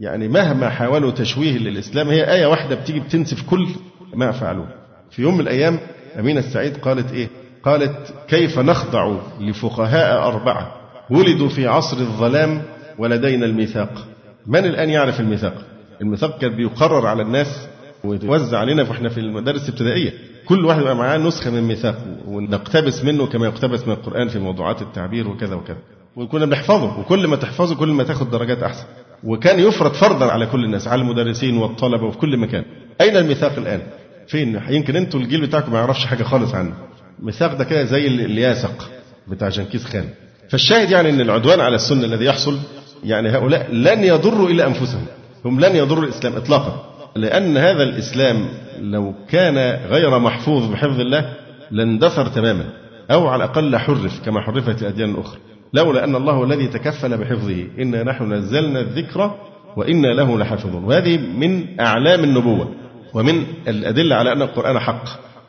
[0.01, 3.69] يعني مهما حاولوا تشويه للإسلام هي آية واحدة بتيجي بتنسف كل
[4.15, 4.69] ما فعلوه
[5.11, 5.79] في يوم من الأيام
[6.19, 7.29] أمينة السعيد قالت إيه
[7.65, 10.75] قالت كيف نخضع لفقهاء أربعة
[11.11, 12.63] ولدوا في عصر الظلام
[12.99, 14.07] ولدينا الميثاق
[14.47, 15.65] من الآن يعرف الميثاق
[16.01, 17.67] الميثاق كان بيقرر على الناس
[18.05, 20.13] ويتوزع علينا واحنا في المدارس الابتدائيه
[20.47, 24.83] كل واحد يبقى معاه نسخه من ميثاق ونقتبس منه كما يقتبس من القران في موضوعات
[24.83, 25.79] التعبير وكذا وكذا
[26.17, 28.85] وكنا بنحفظه وكل ما تحفظه كل ما تاخد درجات احسن
[29.25, 32.65] وكان يفرض فرضا على كل الناس على المدرسين والطلبه وفي كل مكان
[33.01, 33.81] اين الميثاق الان
[34.27, 36.75] فين يمكن انتوا الجيل بتاعكم ما يعرفش حاجه خالص عنه
[37.21, 38.91] الميثاق ده كده زي الياسق
[39.29, 40.05] بتاع جنكيز خان
[40.49, 42.59] فالشاهد يعني ان العدوان على السنه الذي يحصل
[43.05, 45.07] يعني هؤلاء لن يضروا الا انفسهم
[45.45, 46.85] هم لن يضروا الاسلام اطلاقا
[47.17, 48.49] لان هذا الاسلام
[48.81, 51.35] لو كان غير محفوظ بحفظ الله
[51.71, 52.65] لاندثر تماما
[53.11, 55.39] او على الاقل حرف كما حرفت الاديان الاخرى
[55.73, 59.35] لولا أن الله الذي تكفل بحفظه إنا نحن نزلنا الذكر
[59.77, 62.69] وإنا له لحافظون وهذه من أعلام النبوة
[63.15, 65.05] ومن الأدلة على أن القرآن حق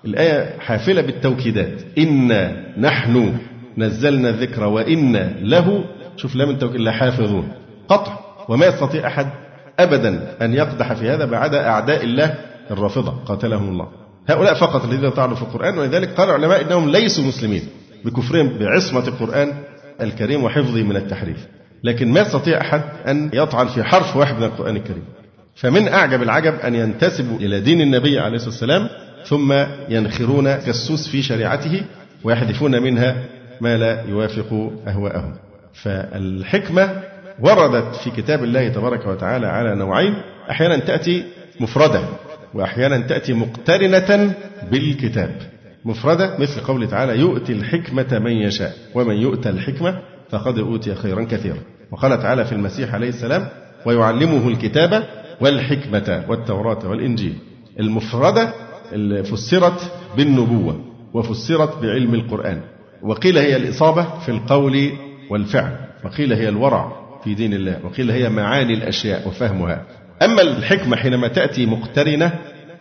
[0.06, 3.34] الآية حافلة بالتوكيدات إنا نحن
[3.78, 5.84] نزلنا الذكر وإنا له
[6.18, 7.52] شوف لا من توكيد لحافظون
[7.90, 8.14] قطع
[8.50, 9.28] وما يستطيع أحد
[9.80, 12.36] أبدا أن يقدح في هذا ما عدا أعداء الله
[12.72, 13.88] الرافضة قاتلهم الله
[14.30, 17.62] هؤلاء فقط الذين طعنوا في القرآن ولذلك قال العلماء أنهم ليسوا مسلمين
[18.06, 19.54] بكفرهم بعصمة القرآن
[20.02, 21.38] الكريم وحفظه من التحريف
[21.84, 25.04] لكن ما يستطيع أحد أن يطعن في حرف واحد من القرآن الكريم
[25.56, 28.90] فمن أعجب العجب أن ينتسبوا إلى دين النبي عليه الصلاة والسلام
[29.26, 31.82] ثم ينخرون كالسوس في شريعته
[32.24, 33.16] ويحذفون منها
[33.62, 35.36] ما لا يوافق أهواءهم
[35.74, 36.90] فالحكمة
[37.40, 40.14] وردت في كتاب الله تبارك وتعالى على نوعين
[40.52, 41.24] أحيانا تأتي
[41.60, 42.02] مفردة
[42.54, 44.34] وأحيانا تأتي مقترنة
[44.72, 45.32] بالكتاب
[45.86, 51.58] مفردة مثل قوله تعالى يؤتي الحكمة من يشاء ومن يؤتى الحكمة فقد أوتي خيرا كثيرا
[51.92, 53.48] وقال تعالى في المسيح عليه السلام
[53.86, 55.04] ويعلمه الكتاب
[55.42, 57.34] والحكمة والتوراة والإنجيل
[57.80, 58.54] المفردة
[58.92, 60.82] اللي فسرت بالنبوة
[61.14, 62.62] وفسرت بعلم القرآن
[63.04, 64.92] وقيل هي الإصابة في القول
[65.30, 66.92] والفعل وقيل هي الورع
[67.24, 69.84] في دين الله وقيل هي معاني الأشياء وفهمها
[70.22, 72.32] أما الحكمة حينما تأتي مقترنة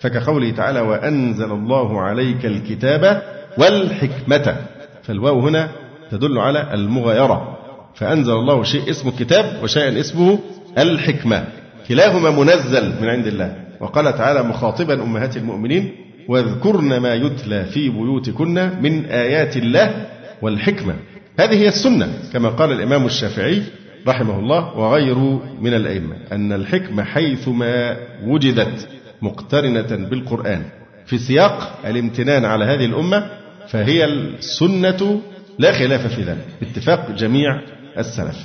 [0.01, 3.23] فكقوله تعالى وأنزل الله عليك الكتاب
[3.59, 4.57] والحكمة
[5.03, 5.69] فالواو هنا
[6.11, 7.57] تدل على المغايرة
[7.95, 10.39] فأنزل الله شيء اسمه الكتاب وشيء اسمه
[10.79, 11.45] الحكمة
[11.89, 15.93] كلاهما منزل من عند الله وقال تعالى مخاطبا أمهات المؤمنين
[16.29, 20.07] واذكرن ما يتلى في بيوتكن من آيات الله
[20.43, 20.95] والحكمة
[21.41, 23.63] هذه هي السنة كما قال الإمام الشافعي
[24.09, 28.87] رحمه الله وغيره من الأئمة أن الحكمة حيثما وجدت
[29.23, 30.63] مقترنة بالقرآن
[31.07, 33.31] في سياق الامتنان على هذه الأمة
[33.69, 35.21] فهي السنة
[35.59, 37.61] لا خلاف في ذلك اتفاق جميع
[37.99, 38.37] السلف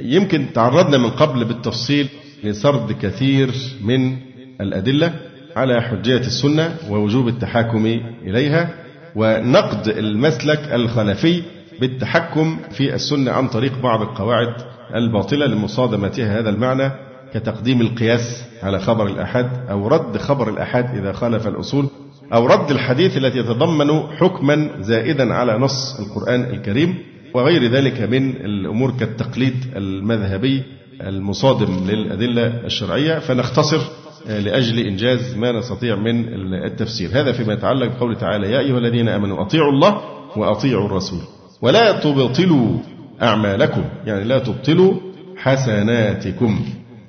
[0.00, 2.08] يمكن تعرضنا من قبل بالتفصيل
[2.44, 3.50] لسرد كثير
[3.84, 4.16] من
[4.60, 5.12] الأدلة
[5.56, 7.86] على حجية السنة ووجوب التحاكم
[8.22, 8.68] إليها
[9.16, 11.42] ونقد المسلك الخلفي
[11.80, 14.54] بالتحكم في السنة عن طريق بعض القواعد
[14.94, 16.90] الباطلة لمصادمتها هذا المعنى
[17.34, 21.88] كتقديم القياس على خبر الآحاد أو رد خبر الآحاد إذا خالف الأصول
[22.34, 26.94] أو رد الحديث التي يتضمن حكما زائدا على نص القرآن الكريم
[27.34, 30.62] وغير ذلك من الأمور كالتقليد المذهبي
[31.00, 33.78] المصادم للأدلة الشرعية فنختصر
[34.26, 36.24] لأجل إنجاز ما نستطيع من
[36.64, 40.00] التفسير هذا فيما يتعلق بقوله تعالى يا أيها الذين آمنوا أطيعوا الله
[40.36, 41.20] وأطيعوا الرسول
[41.62, 42.78] ولا تبطلوا
[43.22, 44.94] أعمالكم يعني لا تبطلوا
[45.36, 46.60] حسناتكم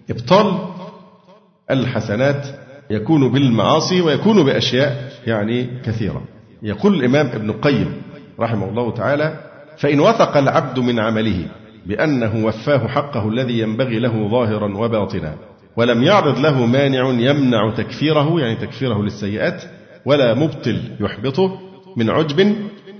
[0.09, 0.74] إبطال
[1.71, 2.47] الحسنات
[2.91, 6.21] يكون بالمعاصي ويكون بأشياء يعني كثيرة
[6.63, 8.01] يقول الإمام ابن القيم
[8.39, 9.39] رحمه الله تعالى
[9.77, 11.45] فإن وثق العبد من عمله
[11.85, 15.35] بأنه وفاه حقه الذي ينبغي له ظاهرا وباطنا
[15.77, 19.63] ولم يعرض له مانع يمنع تكفيره يعني تكفيره للسيئات
[20.05, 21.59] ولا مبطل يحبطه
[21.97, 22.55] من عجب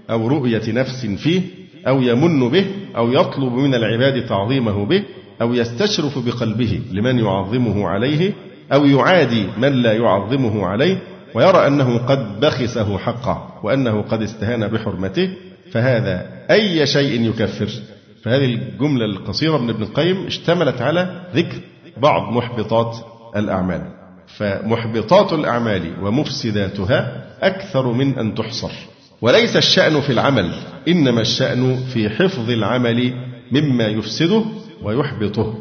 [0.10, 1.42] أو رؤية نفس فيه
[1.88, 2.66] أو يمن به
[2.98, 5.04] أو يطلب من العباد تعظيمه به
[5.42, 8.32] أو يستشرف بقلبه لمن يعظمه عليه
[8.74, 10.98] أو يعادي من لا يعظمه عليه
[11.34, 15.30] ويرى أنه قد بخسه حقا وأنه قد استهان بحرمته
[15.72, 17.68] فهذا أي شيء يكفر
[18.24, 21.60] فهذه الجملة القصيرة من ابن القيم اشتملت على ذكر
[21.98, 22.96] بعض محبطات
[23.36, 23.82] الأعمال
[24.38, 28.72] فمحبطات الأعمال ومفسداتها أكثر من أن تحصر
[29.22, 30.52] وليس الشأن في العمل
[30.88, 33.14] إنما الشأن في حفظ العمل
[33.52, 34.44] مما يفسده
[34.84, 35.56] ويحبطه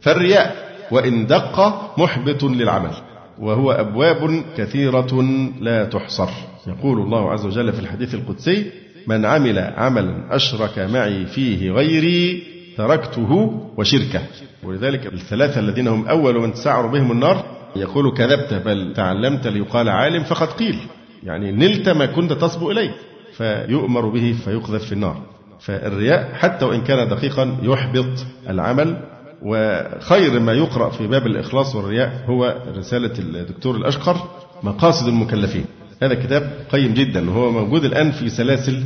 [0.00, 1.60] فالرياء وإن دق
[1.98, 2.90] محبط للعمل
[3.38, 5.22] وهو أبواب كثيرة
[5.60, 6.28] لا تحصر
[6.66, 8.70] يقول الله عز وجل في الحديث القدسي
[9.06, 12.42] من عمل عملا أشرك معي فيه غيري
[12.76, 13.32] تركته
[13.76, 14.20] وشركه
[14.62, 17.44] ولذلك الثلاثة الذين هم أول من تسعر بهم النار
[17.76, 20.76] يقول كذبت بل تعلمت ليقال عالم فقد قيل
[21.22, 22.90] يعني نلت ما كنت تصبو إليه
[23.36, 25.20] فيؤمر به فيقذف في النار
[25.60, 28.08] فالرياء حتى وإن كان دقيقا يحبط
[28.50, 28.96] العمل
[29.42, 34.16] وخير ما يقرأ في باب الإخلاص والرياء هو رسالة الدكتور الأشقر
[34.62, 35.64] مقاصد المكلفين
[36.02, 38.82] هذا كتاب قيم جدا وهو موجود الآن في سلاسل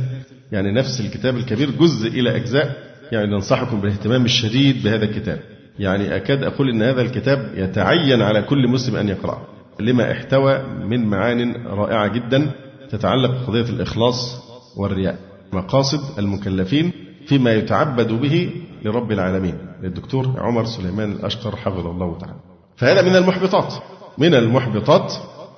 [0.51, 2.77] يعني نفس الكتاب الكبير جزء إلى أجزاء
[3.11, 5.39] يعني ننصحكم بالاهتمام الشديد بهذا الكتاب
[5.79, 9.41] يعني أكاد أقول أن هذا الكتاب يتعين على كل مسلم أن يقرأه
[9.79, 12.51] لما احتوى من معان رائعة جدا
[12.91, 14.43] تتعلق بقضية الإخلاص
[14.77, 15.17] والرياء
[15.53, 16.91] مقاصد المكلفين
[17.27, 18.49] فيما يتعبد به
[18.85, 22.33] لرب العالمين للدكتور عمر سليمان الأشقر حفظه الله تعالى
[22.77, 23.73] فهذا من المحبطات
[24.17, 25.13] من المحبطات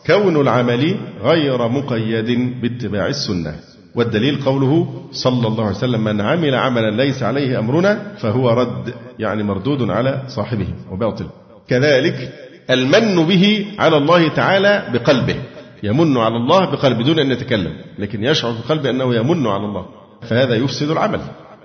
[0.07, 3.55] كون العمل غير مقيد باتباع السنة
[3.95, 9.43] والدليل قوله صلى الله عليه وسلم من عمل عملا ليس عليه أمرنا فهو رد يعني
[9.43, 11.25] مردود على صاحبه وباطل
[11.67, 12.33] كذلك
[12.69, 15.35] المن به على الله تعالى بقلبه
[15.83, 19.85] يمن على الله بقلب دون أن يتكلم لكن يشعر في قلبه أنه يمن على الله
[20.21, 21.19] فهذا يفسد العمل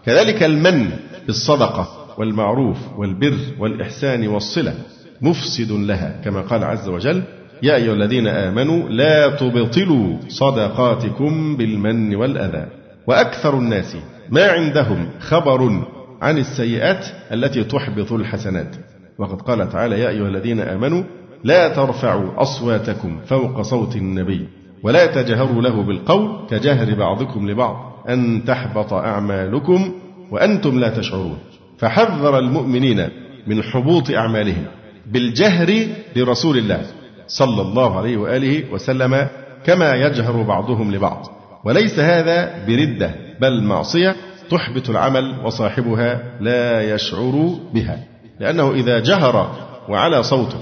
[0.07, 0.91] كذلك المن
[1.27, 4.75] بالصدقة والمعروف والبر والإحسان والصلة
[5.23, 7.23] مفسد لها كما قال عز وجل
[7.63, 12.67] يا أيها الذين آمنوا لا تبطلوا صدقاتكم بالمن والأذى
[13.07, 13.97] وأكثر الناس
[14.31, 15.83] ما عندهم خبر
[16.23, 18.77] عن السيئات التي تحبط الحسنات
[19.19, 21.03] وقد قال تعالى يا أيها الذين آمنوا
[21.45, 24.49] لا ترفعوا أصواتكم فوق صوت النبي
[24.83, 29.93] ولا تجهروا له بالقول كجهر بعضكم لبعض أن تحبط أعمالكم
[30.31, 31.39] وأنتم لا تشعرون
[31.81, 33.09] فحذر المؤمنين
[33.47, 34.65] من حبوط أعمالهم
[35.13, 36.83] بالجهر لرسول الله
[37.29, 39.29] صلى الله عليه وآله وسلم
[39.65, 41.27] كما يجهر بعضهم لبعض
[41.65, 44.17] وليس هذا بردة بل معصية
[44.51, 47.99] تحبط العمل وصاحبها لا يشعر بها
[48.41, 49.53] لأنه إذا جهر
[49.89, 50.59] وعلى صوته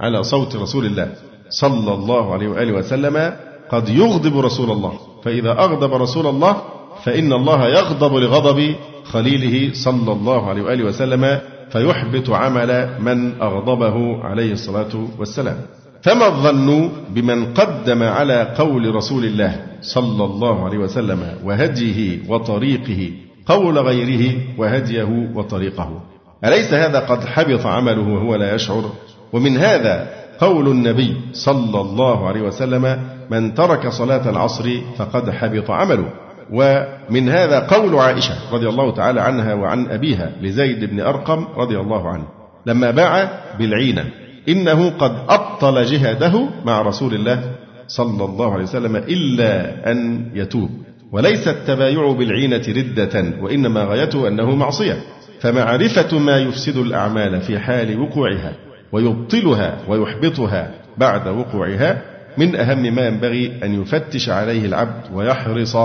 [0.00, 1.12] على صوت رسول الله
[1.48, 3.36] صلى الله عليه وآله وسلم
[3.70, 6.56] قد يغضب رسول الله فإذا أغضب رسول الله
[7.04, 11.38] فإن الله يغضب لغضب خليله صلى الله عليه وآله وسلم
[11.70, 15.56] فيحبط عمل من أغضبه عليه الصلاة والسلام
[16.02, 23.10] فما الظن بمن قدم على قول رسول الله صلى الله عليه وسلم وهديه وطريقه
[23.46, 26.00] قول غيره وهديه وطريقه
[26.44, 28.84] أليس هذا قد حبط عمله وهو لا يشعر
[29.32, 30.08] ومن هذا
[30.40, 36.08] قول النبي صلى الله عليه وسلم من ترك صلاة العصر فقد حبط عمله
[36.52, 42.08] ومن هذا قول عائشة رضي الله تعالى عنها وعن أبيها لزيد بن أرقم رضي الله
[42.08, 42.24] عنه
[42.66, 44.04] لما باع بالعينة
[44.48, 47.52] إنه قد أبطل جهاده مع رسول الله
[47.88, 50.70] صلى الله عليه وسلم إلا أن يتوب
[51.12, 54.96] وليس التبايع بالعينة ردة وإنما غايته أنه معصية
[55.40, 58.52] فمعرفة ما يفسد الأعمال في حال وقوعها
[58.92, 62.02] ويبطلها ويحبطها بعد وقوعها
[62.38, 65.76] من أهم ما ينبغي أن يفتش عليه العبد ويحرص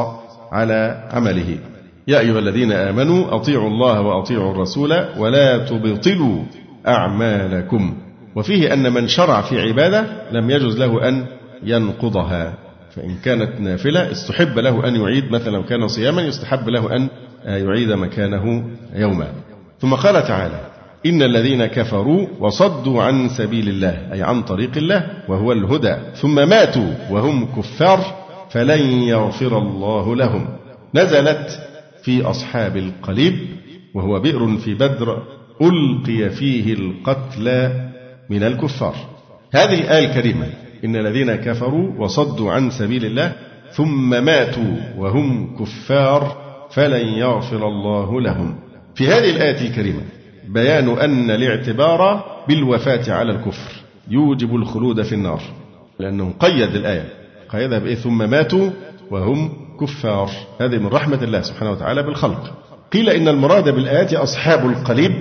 [0.51, 1.58] على عمله
[2.08, 6.43] يا أيها الذين آمنوا أطيعوا الله وأطيعوا الرسول ولا تبطلوا
[6.88, 7.95] أعمالكم
[8.36, 11.25] وفيه أن من شرع في عبادة لم يجوز له أن
[11.63, 12.53] ينقضها
[12.95, 17.08] فإن كانت نافلة استحب له أن يعيد مثلا لو كان صياما يستحب له أن
[17.45, 18.63] يعيد مكانه
[18.95, 19.27] يوما
[19.81, 20.60] ثم قال تعالى
[21.05, 26.93] إن الذين كفروا وصدوا عن سبيل الله أي عن طريق الله وهو الهدى ثم ماتوا
[27.12, 28.25] وهم كفار
[28.56, 30.48] فلن يغفر الله لهم
[30.96, 31.60] نزلت
[32.04, 33.34] في أصحاب القليب
[33.94, 35.24] وهو بئر في بدر
[35.62, 37.89] ألقي فيه القتلى
[38.30, 38.96] من الكفار
[39.52, 40.48] هذه الآية الكريمة
[40.86, 43.32] إن الذين كفروا وصدوا عن سبيل الله
[43.72, 46.36] ثم ماتوا وهم كفار
[46.72, 48.56] فلن يغفر الله لهم
[48.96, 50.02] في هذه الآية الكريمة
[50.48, 53.72] بيان أن الاعتبار بالوفاة على الكفر
[54.10, 55.41] يوجب الخلود في النار
[56.00, 57.14] لأنه قيد الآية
[57.56, 58.70] القاعدة بإيه ثم ماتوا
[59.12, 59.50] وهم
[59.82, 60.30] كفار
[60.62, 62.52] هذه من رحمة الله سبحانه وتعالى بالخلق
[62.94, 65.12] قيل إن المراد بالآيات أصحاب القليب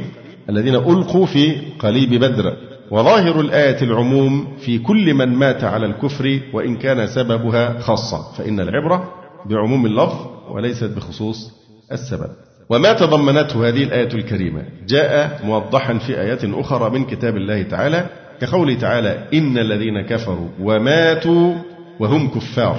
[0.51, 2.53] الذين ألقوا في قليب بدر
[2.90, 9.12] وظاهر الآية العموم في كل من مات على الكفر وإن كان سببها خاصة فإن العبرة
[9.51, 10.18] بعموم اللفظ
[10.51, 11.53] وليست بخصوص
[11.92, 12.31] السبب
[12.70, 18.07] وما تضمنته هذه الآية الكريمة جاء موضحا في آيات أخرى من كتاب الله تعالى
[18.40, 21.55] كقوله تعالى إن الذين كفروا وماتوا
[22.00, 22.76] وهم كفار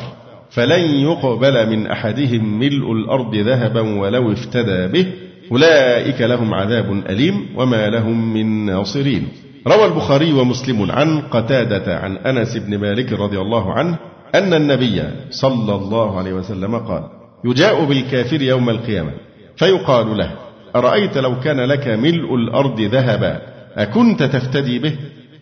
[0.50, 5.12] فلن يقبل من أحدهم ملء الأرض ذهبا ولو افتدى به
[5.52, 9.28] أولئك لهم عذاب أليم وما لهم من ناصرين
[9.68, 13.98] روى البخاري ومسلم عن قتادة عن أنس بن مالك رضي الله عنه
[14.36, 17.04] أن النبي صلى الله عليه وسلم قال
[17.46, 19.12] يجاء بالكافر يوم القيامة
[19.58, 20.32] فيقال له
[20.76, 23.42] أرأيت لو كان لك ملء الأرض ذهبا
[23.76, 24.96] أكنت تفتدي به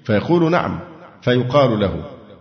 [0.03, 0.79] فيقول نعم
[1.23, 1.91] فيقال له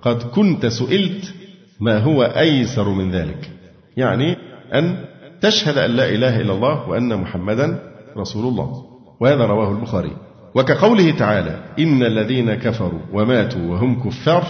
[0.02, 1.34] قد كنت سئلت
[1.80, 3.50] ما هو أيسر من ذلك
[3.96, 4.36] يعني
[4.74, 4.96] أن
[5.40, 7.78] تشهد أن لا إله إلا الله وأن محمدا
[8.16, 8.70] رسول الله
[9.20, 10.12] وهذا رواه البخاري
[10.54, 14.44] وكقوله تعالى إن الذين كفروا وماتوا وهم كفار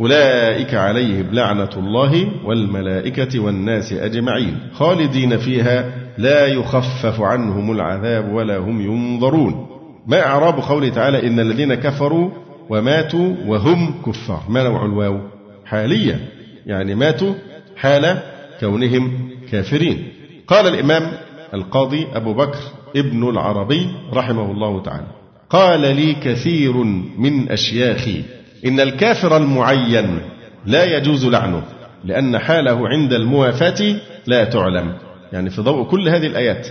[0.00, 8.80] أولئك عليهم لعنة الله والملائكة والناس أجمعين خالدين فيها لا يخفف عنهم العذاب ولا هم
[8.80, 9.66] ينظرون
[10.06, 12.30] ما أعراب قوله تعالى إن الذين كفروا
[12.68, 15.20] وماتوا وهم كفار ما نوع الواو
[15.66, 16.20] حاليا
[16.66, 17.34] يعني ماتوا
[17.76, 18.18] حال
[18.60, 20.08] كونهم كافرين
[20.46, 21.12] قال الإمام
[21.54, 22.58] القاضي أبو بكر
[22.96, 25.06] ابن العربي رحمه الله تعالى
[25.50, 26.76] قال لي كثير
[27.18, 28.22] من أشياخي
[28.66, 30.18] إن الكافر المعين
[30.66, 31.62] لا يجوز لعنه
[32.04, 34.92] لأن حاله عند الموافاة لا تعلم
[35.32, 36.66] يعني في ضوء كل هذه الآيات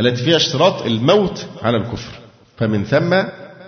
[0.00, 2.12] التي فيها اشتراط الموت على الكفر
[2.56, 3.14] فمن ثم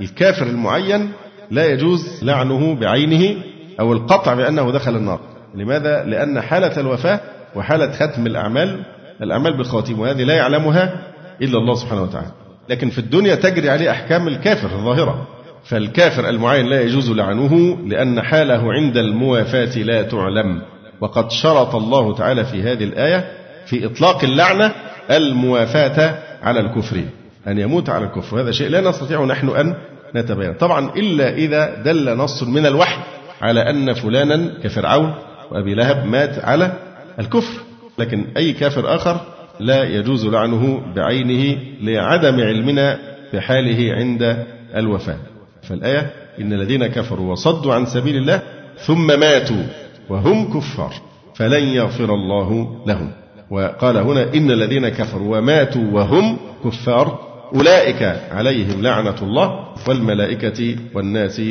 [0.01, 1.13] الكافر المعين
[1.53, 3.37] لا يجوز لعنه بعينه
[3.81, 5.21] أو القطع بأنه دخل النار
[5.55, 7.21] لماذا؟ لأن حالة الوفاة
[7.55, 8.81] وحالة ختم الأعمال
[9.23, 11.01] الأعمال بالخواتيم وهذه لا يعلمها
[11.43, 12.31] إلا الله سبحانه وتعالى
[12.69, 15.27] لكن في الدنيا تجري عليه أحكام الكافر الظاهرة
[15.65, 20.63] فالكافر المعين لا يجوز لعنه لأن حاله عند الموافاة لا تعلم
[21.01, 23.25] وقد شرط الله تعالى في هذه الآية
[23.67, 24.73] في إطلاق اللعنة
[25.11, 27.01] الموافاة على الكفر
[27.49, 29.75] أن يموت على الكفر هذا شيء لا نستطيع نحن أن
[30.17, 32.99] نتبين طبعا إلا إذا دل نص من الوحي
[33.43, 35.15] على أن فلانا كفرعون
[35.51, 36.73] وأبي لهب مات على
[37.21, 37.61] الكفر
[37.99, 39.21] لكن أي كافر آخر
[39.61, 42.99] لا يجوز لعنه بعينه لعدم علمنا
[43.33, 44.45] بحاله عند
[44.77, 45.17] الوفاة
[45.63, 46.11] فالآية
[46.41, 48.43] إن الذين كفروا وصدوا عن سبيل الله
[48.87, 49.65] ثم ماتوا
[50.11, 50.95] وهم كفار
[51.35, 53.11] فلن يغفر الله لهم
[53.51, 61.43] وقال هنا إن الذين كفروا وماتوا وهم كفار أولئك عليهم لعنة الله والملائكة والناس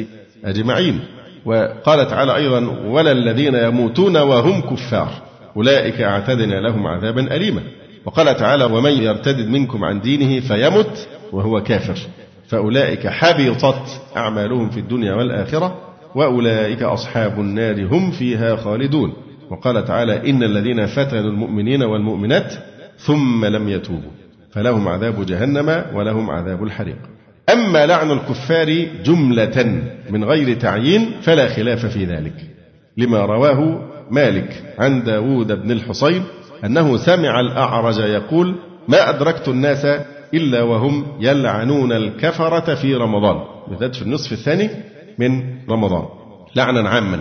[0.45, 0.99] أجمعين
[1.45, 5.09] وقال تعالى أيضا ولا الذين يموتون وهم كفار
[5.57, 7.61] أولئك اعتدنا لهم عذابا أليما
[8.05, 11.97] وقال تعالى ومن يرتد منكم عن دينه فيمت وهو كافر
[12.47, 15.75] فأولئك حبطت أعمالهم في الدنيا والآخرة
[16.15, 19.13] وأولئك أصحاب النار هم فيها خالدون
[19.49, 22.53] وقال تعالى إن الذين فتنوا المؤمنين والمؤمنات
[22.97, 24.20] ثم لم يتوبوا
[24.51, 26.97] فلهم عذاب جهنم ولهم عذاب الحريق
[27.49, 32.33] أما لعن الكفار جملة من غير تعيين فلا خلاف في ذلك
[32.97, 33.81] لما رواه
[34.11, 36.23] مالك عن داود بن الحصين
[36.65, 38.55] أنه سمع الأعرج يقول
[38.87, 39.85] ما أدركت الناس
[40.33, 43.39] إلا وهم يلعنون الكفرة في رمضان
[43.69, 44.69] بالذات في النصف الثاني
[45.19, 46.05] من رمضان
[46.55, 47.19] لعنا عاما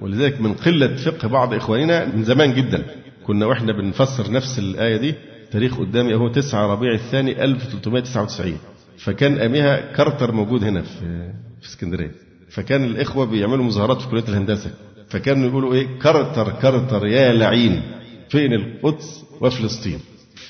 [0.00, 2.82] ولذلك من قلة فقه بعض إخواننا من زمان جدا
[3.26, 5.14] كنا وإحنا بنفسر نفس الآية دي
[5.50, 8.56] التاريخ قدامي اهو 9 ربيع الثاني 1399
[8.98, 12.10] فكان أميها كارتر موجود هنا في في اسكندرية
[12.50, 14.70] فكان الإخوة بيعملوا مظاهرات في كلية الهندسة
[15.08, 17.82] فكانوا يقولوا إيه كارتر كارتر يا لعين
[18.28, 19.98] فين القدس وفلسطين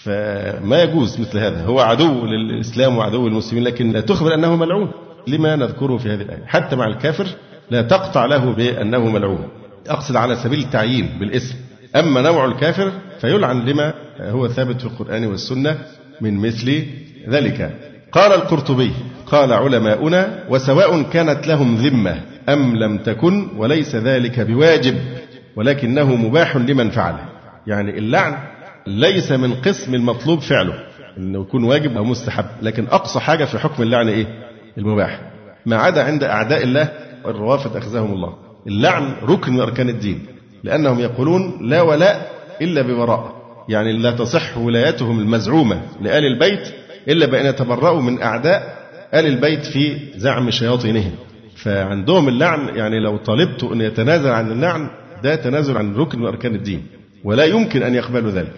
[0.02, 4.90] فما يجوز مثل هذا هو عدو للإسلام وعدو للمسلمين لكن لا تخبر أنه ملعون
[5.28, 7.26] لما نذكره في هذه الآية حتى مع الكافر
[7.70, 9.48] لا تقطع له بأنه ملعون
[9.88, 11.54] أقصد على سبيل التعيين بالاسم
[11.96, 15.78] أما نوع الكافر فيلعن لما هو ثابت في القرآن والسنة
[16.20, 16.84] من مثل
[17.28, 17.76] ذلك
[18.12, 18.90] قال القرطبي
[19.26, 22.16] قال علماؤنا وسواء كانت لهم ذمة
[22.48, 24.94] أم لم تكن وليس ذلك بواجب
[25.56, 27.24] ولكنه مباح لمن فعله
[27.66, 28.34] يعني اللعن
[28.86, 30.74] ليس من قسم المطلوب فعله
[31.18, 34.26] انه يكون واجب او مستحب لكن اقصى حاجه في حكم اللعن ايه
[34.78, 35.20] المباح
[35.66, 36.88] ما عدا عند اعداء الله
[37.26, 38.34] الروافد اخزاهم الله
[38.66, 40.26] اللعن ركن من اركان الدين
[40.64, 42.30] لأنهم يقولون لا ولاء
[42.62, 43.32] إلا ببراءة
[43.68, 46.68] يعني لا تصح ولايتهم المزعومة لآل البيت
[47.08, 48.78] إلا بأن يتبرأوا من أعداء
[49.14, 51.12] آل البيت في زعم شياطينهم
[51.56, 54.90] فعندهم اللعن يعني لو طالبت أن يتنازل عن اللعن
[55.22, 56.86] ده تنازل عن ركن من أركان الدين
[57.24, 58.52] ولا يمكن أن يقبلوا ذلك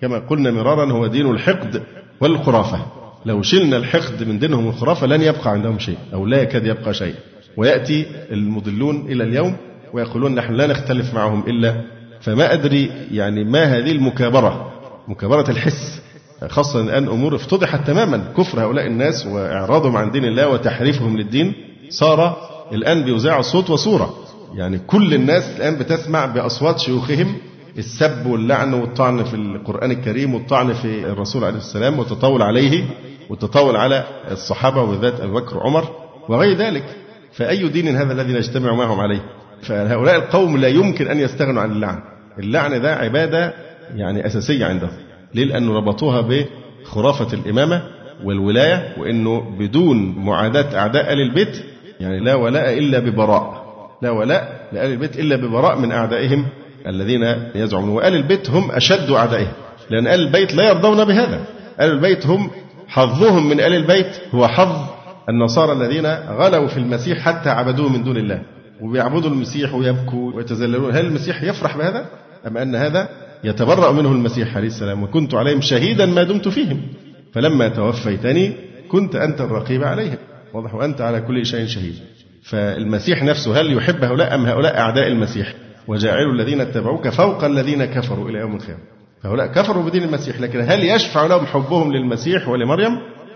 [0.00, 1.82] كما قلنا مرارا هو دين الحقد
[2.20, 2.78] والخرافة
[3.26, 7.14] لو شلنا الحقد من دينهم والخرافة لن يبقى عندهم شيء أو لا يكاد يبقى شيء
[7.56, 9.54] ويأتي المضلون إلى اليوم
[9.92, 11.80] ويقولون نحن لا نختلف معهم إلا
[12.20, 14.72] فما أدري يعني ما هذه المكابرة
[15.08, 16.00] مكابرة الحس
[16.48, 21.52] خاصة الآن أمور افتضحت تماما كفر هؤلاء الناس وإعراضهم عن دين الله وتحريفهم للدين
[21.88, 22.36] صار
[22.72, 24.14] الآن بيذاع صوت وصورة
[24.54, 27.34] يعني كل الناس الآن بتسمع بأصوات شيوخهم
[27.78, 32.84] السب واللعن والطعن في القرآن الكريم والطعن في الرسول عليه السلام والتطاول عليه
[33.30, 35.88] والتطاول على الصحابة وذات أبي بكر وعمر
[36.28, 36.84] وغير ذلك
[37.32, 39.22] فأي دين هذا الذي نجتمع معهم عليه
[39.62, 41.98] فهؤلاء القوم لا يمكن أن يستغنوا عن اللعن
[42.38, 43.52] اللعن ده عبادة
[43.96, 44.90] يعني أساسية عندهم
[45.34, 47.82] ليه لأنه ربطوها بخرافة الإمامة
[48.24, 51.62] والولاية وأنه بدون معاداة أعداء آل البيت
[52.00, 53.68] يعني لا ولاء إلا ببراء
[54.02, 56.46] لا ولاء لآل البيت إلا ببراء من أعدائهم
[56.86, 59.52] الذين يزعمون وآل البيت هم أشد أعدائهم
[59.90, 61.40] لأن آل البيت لا يرضون بهذا
[61.80, 62.50] آل البيت هم
[62.88, 64.86] حظهم من آل البيت هو حظ
[65.28, 66.06] النصارى الذين
[66.36, 68.42] غلوا في المسيح حتى عبدوه من دون الله
[68.80, 72.06] وبيعبدوا المسيح ويبكوا ويتذللون هل المسيح يفرح بهذا
[72.46, 73.08] أم أن هذا
[73.44, 76.82] يتبرأ منه المسيح عليه السلام وكنت عليهم شهيدا ما دمت فيهم
[77.32, 78.52] فلما توفيتني
[78.88, 80.16] كنت أنت الرقيب عليهم
[80.54, 81.94] واضح وأنت على كل شيء شهيد
[82.42, 85.54] فالمسيح نفسه هل يحب هؤلاء أم هؤلاء أعداء المسيح
[85.88, 88.80] وجعلوا الذين اتبعوك فوق الذين كفروا إلى يوم القيامة
[89.22, 92.90] فهؤلاء كفروا بدين المسيح لكن هل يشفع لهم حبهم للمسيح ولمريم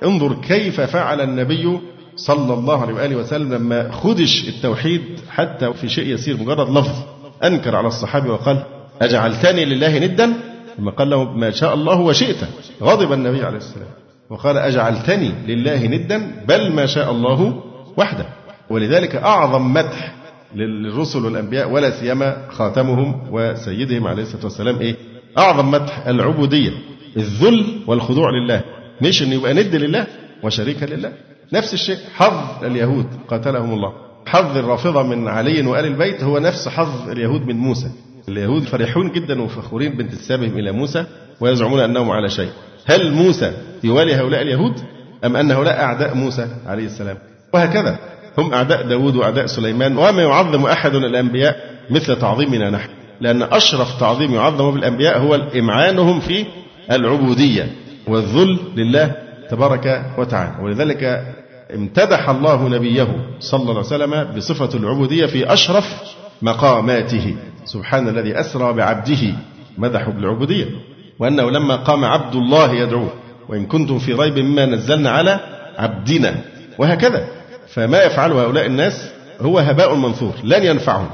[0.05, 1.81] انظر كيف فعل النبي
[2.17, 6.93] صلى الله عليه وآله وسلم لما خدش التوحيد حتى في شيء يسير مجرد لفظ
[7.45, 8.63] أنكر على الصحابة وقال
[9.03, 10.33] أجعلتني لله ندا
[10.77, 12.37] ثم قال له ما شاء الله وشئت
[12.83, 13.89] غضب النبي عليه السلام
[14.31, 17.63] وقال أجعلتني لله ندا بل ما شاء الله
[17.97, 18.27] وحده
[18.71, 20.15] ولذلك أعظم مدح
[20.55, 24.97] للرسل والأنبياء ولا سيما خاتمهم وسيدهم عليه الصلاة والسلام إيه
[25.39, 26.71] أعظم مدح العبودية
[27.17, 28.61] الذل والخضوع لله
[29.03, 30.07] مش أن يبقى ند لله
[30.43, 31.13] وشريكا لله
[31.53, 33.93] نفس الشيء حظ اليهود قاتلهم الله
[34.27, 37.89] حظ الرافضة من علي وآل البيت هو نفس حظ اليهود من موسى
[38.29, 41.05] اليهود فرحون جدا وفخورين بانتسابهم إلى موسى
[41.41, 42.49] ويزعمون أنهم على شيء
[42.87, 43.53] هل موسى
[43.85, 44.75] يوالي هؤلاء اليهود
[45.25, 47.17] أم أن هؤلاء أعداء موسى عليه السلام
[47.55, 47.99] وهكذا
[48.39, 51.57] هم أعداء داود وأعداء سليمان وما يعظم أحد الأنبياء
[51.91, 52.89] مثل تعظيمنا نحن
[53.21, 56.47] لأن أشرف تعظيم يعظم بالأنبياء هو إمعانهم في
[56.91, 57.73] العبودية
[58.09, 59.13] والذل لله
[59.51, 61.23] تبارك وتعالى ولذلك
[61.75, 63.07] امتدح الله نبيه
[63.41, 65.97] صلى الله عليه وسلم بصفة العبودية في أشرف
[66.43, 69.35] مقاماته سبحان الذي أسرى بعبده
[69.79, 70.67] مدحوا بالعبودية
[71.19, 73.11] وأنه لما قام عبد الله يدعوه
[73.49, 75.41] وإن كنتم في ريب مما نزلنا على
[75.79, 76.35] عبدنا
[76.79, 77.27] وهكذا
[77.69, 79.11] فما يفعله هؤلاء الناس
[79.41, 81.07] هو هباء منثور لن ينفعهم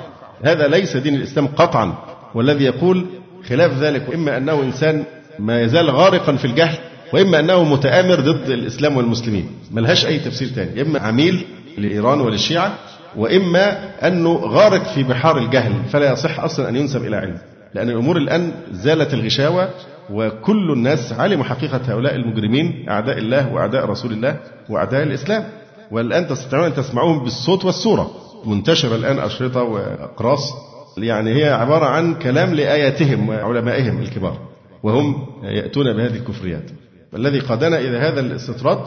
[0.44, 1.94] هذا ليس دين الإسلام قطعا
[2.34, 3.06] والذي يقول
[3.48, 5.04] خلاف ذلك إما أنه إنسان
[5.38, 6.78] ما يزال غارقا في الجهل
[7.12, 11.44] وإما أنه متآمر ضد الإسلام والمسلمين ملهاش أي تفسير تاني إما عميل
[11.78, 12.74] لإيران وللشيعة
[13.16, 17.38] وإما أنه غارق في بحار الجهل فلا يصح أصلا أن ينسب إلى علم
[17.74, 19.68] لأن الأمور الآن زالت الغشاوة
[20.10, 24.36] وكل الناس علموا حقيقة هؤلاء المجرمين أعداء الله وأعداء رسول الله
[24.68, 25.44] وأعداء الإسلام
[25.90, 28.10] والآن تستطيعون أن تسمعوهم بالصوت والصورة
[28.46, 30.52] منتشرة الآن أشرطة وأقراص
[30.98, 34.38] يعني هي عبارة عن كلام لآياتهم وعلمائهم الكبار
[34.82, 36.70] وهم يأتون بهذه الكفريات
[37.16, 38.78] الذي قادنا إلى هذا الاستطراد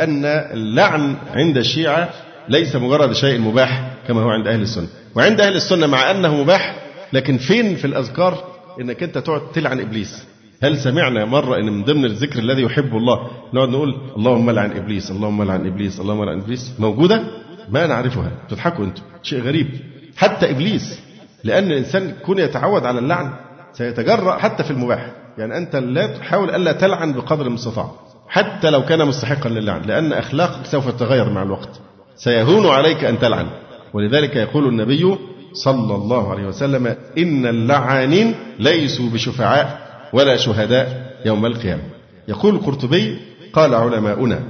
[0.00, 2.10] أن اللعن عند الشيعة
[2.48, 6.76] ليس مجرد شيء مباح كما هو عند أهل السنة وعند أهل السنة مع أنه مباح
[7.12, 8.44] لكن فين في الأذكار
[8.80, 10.24] إنك أنت تقعد تلعن إبليس
[10.62, 15.10] هل سمعنا مرة إن من ضمن الذكر الذي يحبه الله نقعد نقول اللهم لعن إبليس
[15.10, 17.22] اللهم لعن إبليس اللهم لعن إبليس موجودة؟
[17.68, 19.68] ما نعرفها تضحكوا أنتم شيء غريب
[20.16, 21.00] حتى إبليس
[21.44, 23.32] لأن الإنسان كون يتعود على اللعن
[23.72, 25.06] سيتجرأ حتى في المباح
[25.38, 27.90] يعني أنت لا تحاول ألا تلعن بقدر المستطاع
[28.28, 31.80] حتى لو كان مستحقا للعن لأن أخلاقك سوف تتغير مع الوقت
[32.16, 33.46] سيهون عليك أن تلعن
[33.92, 35.16] ولذلك يقول النبي
[35.52, 36.86] صلى الله عليه وسلم
[37.18, 39.78] إن اللعانين ليسوا بشفعاء
[40.12, 41.82] ولا شهداء يوم القيامة
[42.28, 43.18] يقول القرطبي
[43.52, 44.40] قال علماؤنا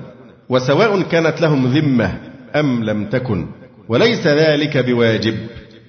[0.49, 2.15] وسواء كانت لهم ذمة
[2.57, 3.47] أم لم تكن
[3.89, 5.37] وليس ذلك بواجب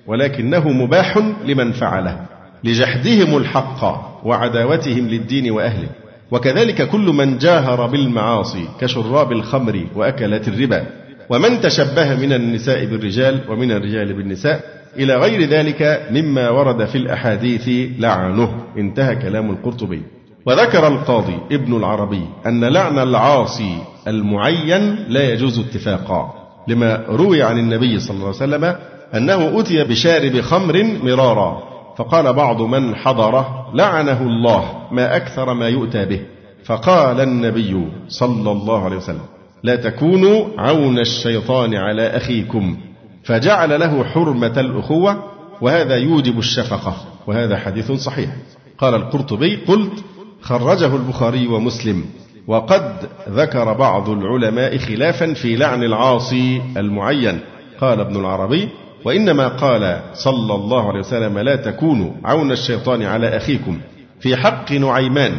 [0.07, 2.25] ولكنه مباح لمن فعله
[2.64, 3.84] لجحدهم الحق
[4.26, 5.89] وعداوتهم للدين وأهله
[6.32, 10.86] وكذلك كل من جاهر بالمعاصي كشراب الخمر واكلات الربا
[11.30, 14.64] ومن تشبه من النساء بالرجال ومن الرجال بالنساء
[14.97, 20.01] إلى غير ذلك مما ورد في الأحاديث لعنه انتهى كلام القرطبي
[20.45, 26.34] وذكر القاضي ابن العربي أن لعن العاصي المعين لا يجوز اتفاقا
[26.68, 28.76] لما روي عن النبي صلى الله عليه وسلم
[29.16, 36.05] أنه أتي بشارب خمر مرارا فقال بعض من حضره لعنه الله ما أكثر ما يؤتى
[36.05, 36.21] به
[36.65, 39.25] فقال النبي صلى الله عليه وسلم
[39.63, 42.77] لا تكونوا عون الشيطان على أخيكم
[43.23, 45.23] فجعل له حرمة الأخوة
[45.61, 46.93] وهذا يوجب الشفقة
[47.27, 48.29] وهذا حديث صحيح
[48.77, 50.03] قال القرطبي قلت
[50.41, 52.05] خرجه البخاري ومسلم
[52.47, 52.95] وقد
[53.29, 57.39] ذكر بعض العلماء خلافا في لعن العاصي المعين
[57.81, 58.69] قال ابن العربي
[59.06, 63.80] وإنما قال صلى الله عليه وسلم لا تكونوا عون الشيطان على أخيكم
[64.20, 65.32] في حق نعيمان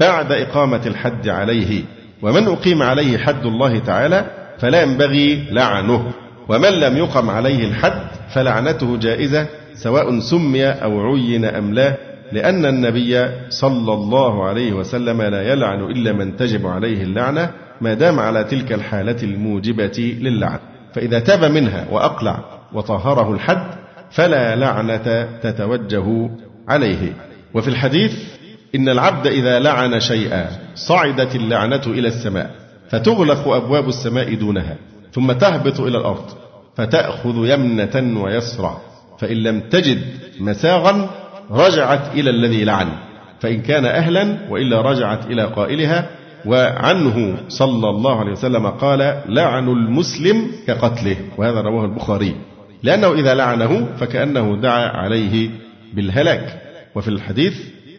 [0.00, 1.82] بعد إقامة الحد عليه
[2.22, 4.24] ومن أقيم عليه حد الله تعالى
[4.58, 6.12] فلا ينبغي لعنه
[6.48, 8.02] ومن لم يقم عليه الحد
[8.34, 11.94] فلعنته جائزة سواء سمي أو عين أم لا
[12.32, 17.50] لأن النبي صلى الله عليه وسلم لا يلعن إلا من تجب عليه اللعنة
[17.80, 20.58] ما دام على تلك الحالة الموجبة للعن
[20.94, 22.40] فإذا تاب منها وأقلع
[22.72, 23.66] وطهره الحد
[24.10, 26.30] فلا لعنة تتوجه
[26.68, 27.12] عليه
[27.54, 28.12] وفي الحديث
[28.74, 32.50] إن العبد إذا لعن شيئا صعدت اللعنة إلى السماء
[32.90, 34.76] فتغلق أبواب السماء دونها
[35.12, 36.24] ثم تهبط إلى الأرض
[36.76, 38.78] فتأخذ يمنة ويسرع
[39.18, 40.00] فإن لم تجد
[40.40, 41.08] مساغا
[41.50, 42.88] رجعت إلى الذي لعن
[43.40, 46.08] فإن كان أهلا وإلا رجعت إلى قائلها
[46.48, 52.34] وعنه صلى الله عليه وسلم قال لعن المسلم كقتله وهذا رواه البخاري
[52.82, 55.50] لأنه إذا لعنه فكأنه دعا عليه
[55.94, 56.62] بالهلاك
[56.94, 57.54] وفي الحديث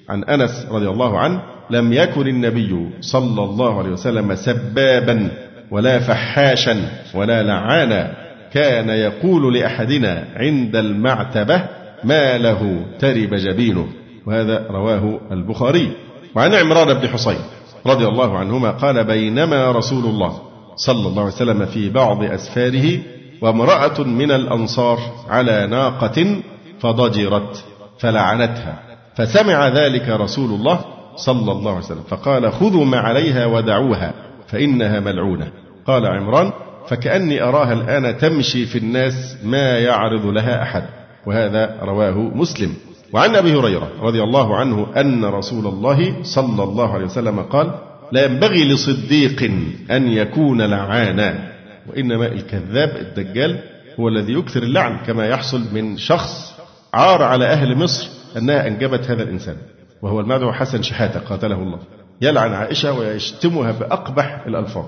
[0.10, 5.30] عن أنس رضي الله عنه لم يكن النبي صلى الله عليه وسلم سبابا
[5.72, 8.14] ولا فحاشا ولا لعانا
[8.54, 11.62] كان يقول لأحدنا عند المعتبة
[12.04, 13.88] ما له ترب جبينه
[14.26, 15.92] وهذا رواه البخاري
[16.36, 17.38] وعن عمران بن حصين
[17.86, 20.40] رضي الله عنهما قال بينما رسول الله
[20.76, 23.00] صلى الله عليه وسلم في بعض أسفاره
[23.42, 25.00] وامرأة من الأنصار
[25.30, 26.36] على ناقة
[26.80, 27.66] فضجرت
[28.00, 28.80] فلعنتها
[29.16, 30.80] فسمع ذلك رسول الله
[31.16, 34.14] صلى الله عليه وسلم فقال خذوا ما عليها ودعوها
[34.48, 35.48] فإنها ملعونة
[35.88, 36.52] قال عمران
[36.88, 40.84] فكأني أراها الآن تمشي في الناس ما يعرض لها أحد
[41.26, 42.74] وهذا رواه مسلم
[43.14, 47.72] وعن أبي هريرة رضي الله عنه أن رسول الله صلى الله عليه وسلم قال
[48.12, 49.52] لا ينبغي لصديق
[49.92, 51.50] أن يكون لعانا
[51.90, 53.58] وإنما الكذاب الدجال
[54.00, 56.54] هو الذي يكثر اللعن كما يحصل من شخص
[56.94, 58.08] عار على أهل مصر
[58.38, 59.56] أنها أنجبت هذا الإنسان
[60.02, 61.80] وهو المدعو حسن شحاتة قاتله الله
[62.22, 64.86] يلعن عائشة ويشتمها بأقبح الألفاظ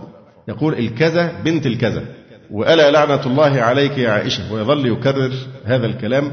[0.48, 2.04] يقول الكذا بنت الكذا
[2.52, 5.32] وألا لعنة الله عليك يا عائشة ويظل يكرر
[5.66, 6.32] هذا الكلام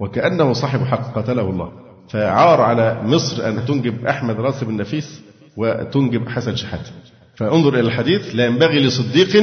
[0.00, 1.72] وكأنه صاحب حق قتله الله
[2.08, 5.20] فعار على مصر أن تنجب أحمد راس بن نفيس
[5.56, 6.92] وتنجب حسن شحاتة
[7.36, 9.36] فانظر إلى الحديث لا ينبغي لصديق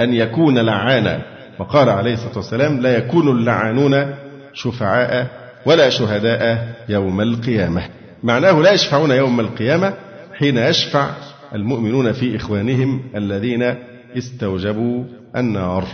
[0.00, 1.22] أن يكون لعانا
[1.58, 4.14] وقال عليه الصلاة والسلام لا يكون اللعانون
[4.52, 5.26] شفعاء
[5.66, 7.82] ولا شهداء يوم القيامة
[8.22, 9.94] معناه لا يشفعون يوم القيامة
[10.38, 11.10] حين يشفع
[11.54, 13.74] المؤمنون في إخوانهم الذين
[14.16, 15.04] استوجبوا
[15.36, 15.84] النار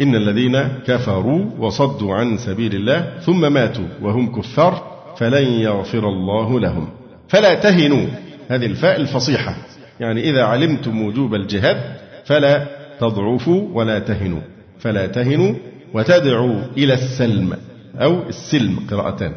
[0.00, 4.82] إن الذين كفروا وصدوا عن سبيل الله ثم ماتوا وهم كفار
[5.16, 6.88] فلن يغفر الله لهم
[7.28, 8.06] فلا تهنوا
[8.48, 9.54] هذه الفاء الفصيحة
[10.00, 11.76] يعني إذا علمتم وجوب الجهاد
[12.24, 12.66] فلا
[13.00, 14.40] تضعفوا ولا تهنوا
[14.78, 15.54] فلا تهنوا
[15.94, 17.56] وتدعوا إلى السلم
[18.02, 19.32] أو السلم قراءتان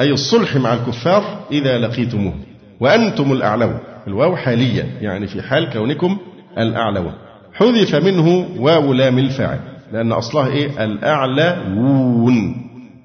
[0.00, 2.34] أي الصلح مع الكفار إذا لقيتموه
[2.80, 6.18] وأنتم الأعلون الواو حاليا يعني في حال كونكم
[6.58, 7.12] الأعلون
[7.54, 9.60] حذف منه واو لام الفاعل
[9.92, 12.56] لأن أصلها إيه الأعلون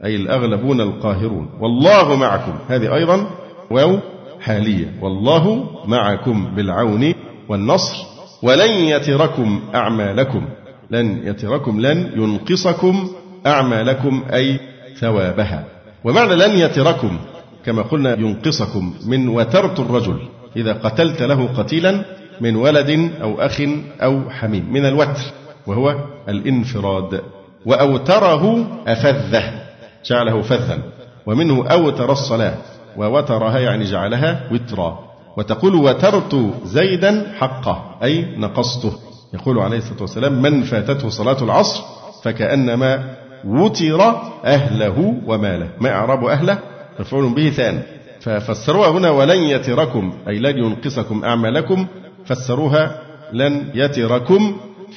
[0.06, 3.28] أي الأغلبون القاهرون والله معكم هذه أيضا
[3.72, 3.98] واو
[4.42, 7.14] حالية والله معكم بالعون
[7.50, 7.96] والنصر
[8.44, 10.46] ولن يتركم أعمالكم
[10.92, 13.08] لن يتركم لن ينقصكم
[13.46, 14.60] أعمالكم أي
[15.00, 15.64] ثوابها
[16.04, 17.18] ومعنى لن يتركم
[17.66, 20.20] كما قلنا ينقصكم من وترت الرجل
[20.58, 22.06] إذا قتلت له قتيلا
[22.42, 23.62] من ولد أو أخ
[24.02, 25.22] أو حميم من الوتر
[25.68, 25.96] وهو
[26.30, 27.22] الانفراد
[27.66, 29.62] وأوتره أفذه
[30.06, 30.80] جعله فذا
[31.26, 32.56] ومنه أوتر الصلاة
[32.98, 35.00] ووترها يعني جعلها وترا
[35.38, 38.94] وتقول وترت زيدا حقه أي نقصته
[39.34, 41.84] يقول عليه الصلاة والسلام من فاتته صلاة العصر
[42.24, 43.16] فكأنما
[43.46, 44.02] وتر
[44.46, 46.60] أهله وماله ما إعراب أهله
[47.00, 47.82] مفعول به ثان
[48.20, 51.88] ففسروها هنا ولن يتركم أي لن ينقصكم أعمالكم
[52.26, 53.02] فسروها
[53.34, 54.56] لن يتركم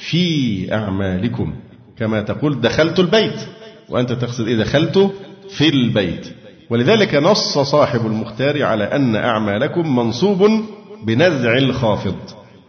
[0.09, 1.53] في أعمالكم
[1.97, 3.41] كما تقول دخلت البيت
[3.89, 5.09] وأنت تقصد إيه دخلت
[5.49, 6.27] في البيت
[6.69, 10.47] ولذلك نص صاحب المختار على أن أعمالكم منصوب
[11.05, 12.15] بنزع الخافض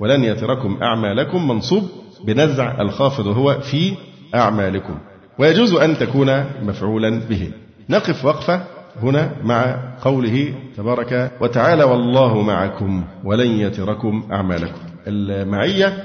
[0.01, 1.83] ولن يتركم أعمالكم منصوب
[2.26, 3.95] بنزع الخافض وهو في
[4.35, 4.99] أعمالكم
[5.39, 7.51] ويجوز أن تكون مفعولا به
[7.91, 8.61] نقف وقفة
[9.03, 16.05] هنا مع قوله تبارك وتعالى والله معكم ولن يتركم أعمالكم المعية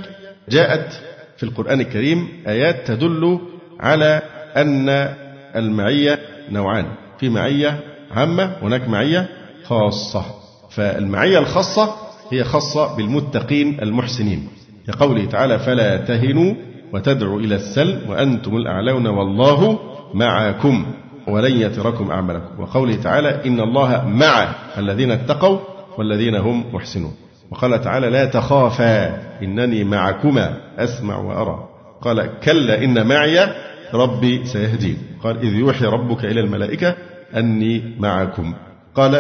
[0.50, 0.94] جاءت
[1.38, 3.40] في القرآن الكريم آيات تدل
[3.80, 4.22] على
[4.56, 5.14] أن
[5.56, 6.20] المعية
[6.52, 6.86] نوعان
[7.20, 7.80] في معية
[8.12, 9.30] عامة هناك معية
[9.64, 10.26] خاصة
[10.70, 11.96] فالمعية الخاصة
[12.32, 14.48] هي خاصة بالمتقين المحسنين
[14.88, 16.54] كقوله تعالى فلا تهنوا
[16.94, 19.80] وتدعوا إلى السلم وأنتم الأعلون والله
[20.14, 20.86] معكم
[21.28, 25.60] ولن يتركم أعمالكم وقوله تعالى إن الله مع الذين اتقوا
[25.98, 27.16] والذين هم محسنون
[27.52, 31.70] وقال تعالى لا تخافا إنني معكما أسمع وأرى
[32.02, 33.48] قال كلا إن معي
[33.94, 36.96] ربي سيهدين قال إذ يوحي ربك إلى الملائكة
[37.38, 38.54] أني معكم
[38.96, 39.16] قال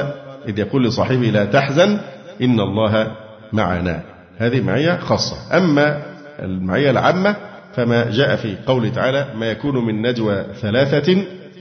[0.47, 1.99] إذ يقول لصاحبه لا تحزن
[2.41, 3.11] إن الله
[3.53, 4.01] معنا
[4.37, 6.03] هذه معية خاصة أما
[6.39, 7.35] المعية العامة
[7.75, 11.17] فما جاء في قوله تعالى ما يكون من نجوى ثلاثة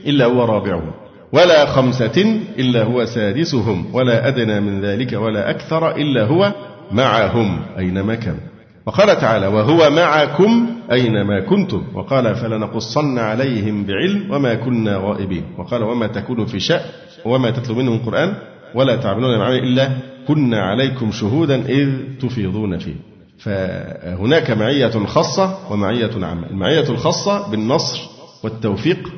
[0.07, 0.91] إلا هو رابعهم
[1.31, 6.53] ولا خمسة إلا هو سادسهم ولا أدنى من ذلك ولا أكثر إلا هو
[6.91, 8.37] معهم أينما كان
[8.85, 16.07] وقال تعالى وهو معكم أينما كنتم وقال فلنقصن عليهم بعلم وما كنا غائبين وقال وما
[16.07, 16.79] تكون في شأن
[17.25, 18.33] وما تتلو منه من قرآن
[18.75, 19.89] ولا تعملون معامل إلا
[20.27, 21.89] كنا عليكم شهودا إذ
[22.21, 22.95] تفيضون فيه
[23.39, 27.97] فهناك معية خاصة ومعية عامة المعية الخاصة بالنصر
[28.43, 29.09] والتوفيق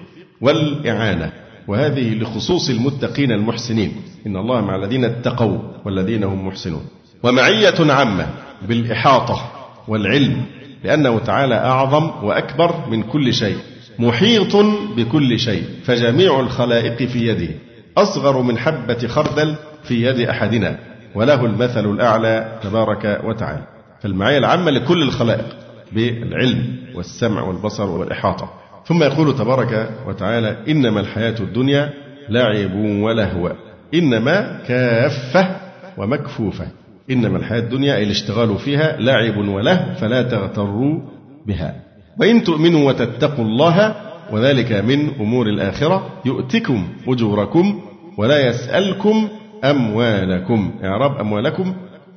[0.41, 1.31] والإعانة
[1.69, 3.91] وهذه لخصوص المتقين المحسنين
[4.27, 6.81] إن الله مع الذين اتقوا والذين هم محسنون
[7.23, 8.27] ومعية عامة
[8.67, 9.41] بالإحاطة
[9.87, 10.45] والعلم
[10.83, 13.57] لأنه تعالى أعظم وأكبر من كل شيء
[13.99, 14.55] محيط
[14.97, 17.49] بكل شيء فجميع الخلائق في يده
[17.97, 20.79] أصغر من حبة خردل في يد أحدنا
[21.15, 23.67] وله المثل الأعلى تبارك وتعالى
[24.01, 25.47] فالمعية العامة لكل الخلائق
[25.91, 28.53] بالعلم والسمع والبصر والإحاطة
[28.89, 31.89] ثم يقول تبارك وتعالى إنما الحياة الدنيا
[32.29, 33.51] لعب ولهو
[33.93, 35.55] إنما كافة
[35.97, 36.67] ومكفوفة
[37.11, 40.99] إنما الحياة الدنيا أي الاشتغال فيها لعب ولهو فلا تغتروا
[41.45, 41.75] بها
[42.19, 43.95] وإن تؤمنوا وتتقوا الله
[44.31, 47.81] وذلك من أمور الآخرة يؤتكم أجوركم
[48.17, 49.27] ولا يسألكم
[49.63, 51.73] أموالكم إعراب أموالكم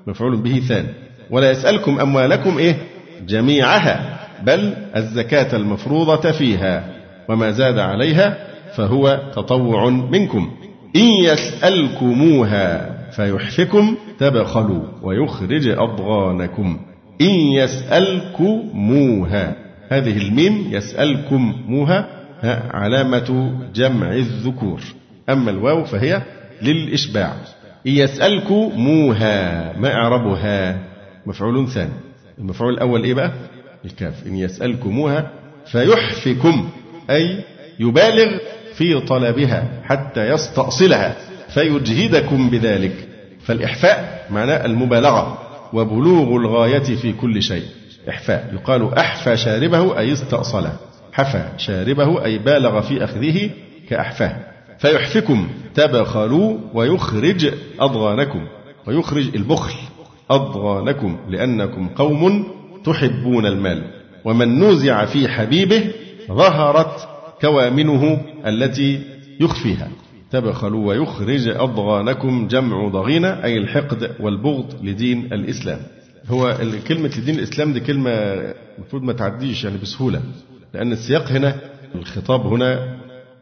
[0.07, 0.85] مفعول به ثان
[1.31, 2.77] ولا يسألكم أموالكم إيه
[3.27, 6.85] جميعها بل الزكاة المفروضة فيها
[7.29, 8.37] وما زاد عليها
[8.77, 10.51] فهو تطوع منكم
[10.97, 16.79] إن يسألكموها فيحفكم تبخلوا ويخرج أضغانكم
[17.21, 19.55] إن يسألكموها
[19.89, 22.07] هذه الميم يسألكموها
[22.75, 24.81] علامة جمع الذكور
[25.29, 26.23] أما الواو فهي
[26.63, 27.33] للإشباع
[27.87, 29.37] إن يسألكموها
[29.79, 30.79] ما إعرابها
[31.27, 31.93] مفعول ثاني
[32.39, 33.31] المفعول الأول إيه بقى
[33.85, 35.31] الكاف إن يسألكموها
[35.67, 36.69] فيحفكم
[37.11, 37.39] أي
[37.81, 38.39] يبالغ
[38.75, 41.17] في طلبها حتى يستأصلها
[41.49, 43.09] فيجهدكم بذلك
[43.45, 45.39] فالإحفاء معناه المبالغة
[45.73, 47.63] وبلوغ الغاية في كل شيء
[48.09, 50.73] إحفاء يقال أحفى شاربه أي استأصله
[51.13, 53.51] حفى شاربه أي بالغ في أخذه
[53.91, 54.37] كأحفاه
[54.79, 58.47] فيحفكم تبخلوا ويخرج أضغانكم
[58.87, 59.75] ويخرج البخل
[60.31, 62.47] أضغانكم لأنكم قوم
[62.85, 63.83] تحبون المال
[64.25, 65.85] ومن نزع في حبيبه
[66.29, 67.09] ظهرت
[67.41, 69.01] كوامنه التي
[69.41, 69.89] يخفيها
[70.31, 75.79] تبخلوا ويخرج أضغانكم جمع ضغينة أي الحقد والبغض لدين الإسلام
[76.29, 76.55] هو
[76.89, 78.11] كلمة لدين الإسلام دي كلمة
[78.77, 80.21] المفروض ما تعديش يعني بسهولة
[80.75, 81.55] لأن السياق هنا
[81.95, 82.97] الخطاب هنا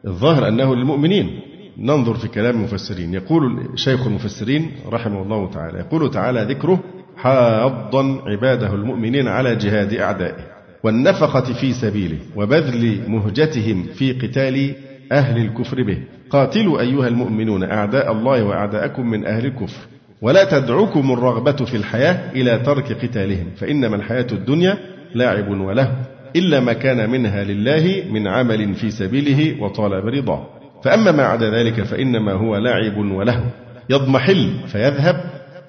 [0.06, 1.40] الظاهر أنه للمؤمنين
[1.78, 6.80] ننظر في كلام المفسرين يقول شيخ المفسرين رحمه الله تعالى يقول تعالى ذكره
[7.22, 10.36] حاضا عباده المؤمنين على جهاد أعدائه
[10.82, 14.72] والنفقة في سبيله وبذل مهجتهم في قتال
[15.12, 15.98] أهل الكفر به
[16.30, 19.80] قاتلوا أيها المؤمنون أعداء الله وأعداءكم من أهل الكفر
[20.22, 24.78] ولا تدعكم الرغبة في الحياة إلى ترك قتالهم فإنما الحياة الدنيا
[25.14, 25.92] لاعب وله
[26.36, 30.46] إلا ما كان منها لله من عمل في سبيله وطالب رضاه
[30.84, 33.44] فأما ما عدا ذلك فإنما هو لعب وله
[33.90, 35.16] يضمحل فيذهب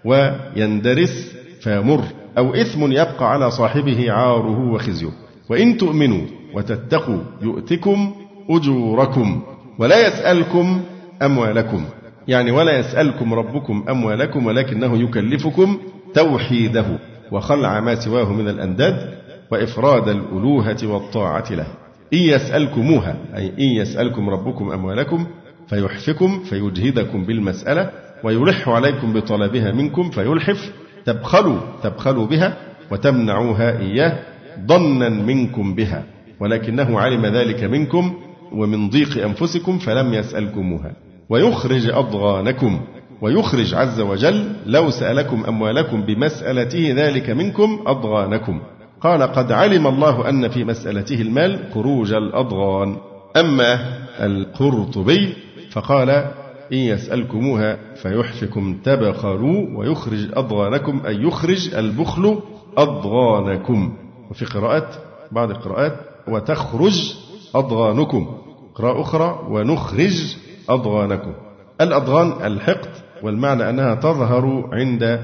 [0.06, 2.04] ويندرس فيمر
[2.38, 5.10] أو إثم يبقى على صاحبه عاره وخزيه
[5.50, 6.22] وإن تؤمنوا
[6.54, 8.12] وتتقوا يؤتكم
[8.50, 9.42] أجوركم
[9.80, 10.82] ولا يسألكم
[11.22, 11.84] أموالكم
[12.28, 15.78] يعني ولا يسألكم ربكم أموالكم ولكنه يكلفكم
[16.14, 16.86] توحيده
[17.32, 19.14] وخلع ما سواه من الأنداد
[19.52, 21.68] وإفراد الألوهة والطاعة له
[22.14, 25.26] إن يسألكموها أي إن يسألكم ربكم أموالكم
[25.68, 27.90] فيحفكم فيجهدكم بالمسألة
[28.24, 30.72] ويلح عليكم بطلبها منكم فيلحف
[31.06, 32.54] تبخلوا تبخلوا بها
[32.92, 34.14] وتمنعوها إياه
[34.68, 36.04] ظنا منكم بها
[36.40, 38.14] ولكنه علم ذلك منكم
[38.52, 40.92] ومن ضيق أنفسكم فلم يسألكموها
[41.30, 42.80] ويخرج أضغانكم
[43.22, 48.62] ويخرج عز وجل لو سألكم أموالكم بمسألته ذلك منكم أضغانكم
[49.02, 52.98] قال قد علم الله أن في مسألته المال خروج الأضغان
[53.38, 53.80] أما
[54.22, 55.34] القرطبي
[55.72, 56.32] فقال
[56.74, 62.40] إن يسألكموها فيحفكم تبخروا ويخرج أضغانكم أي يخرج البخل
[62.78, 63.94] أضغانكم
[64.30, 64.88] وفي قراءة
[65.32, 65.94] بعض القراءات
[66.28, 67.14] وتخرج
[67.56, 68.38] أضغانكم
[68.76, 70.36] قراءة أخرى ونخرج
[70.70, 71.34] أضغانكم
[71.82, 72.90] الأضغان الحقد
[73.24, 75.20] والمعنى أنها تظهر عند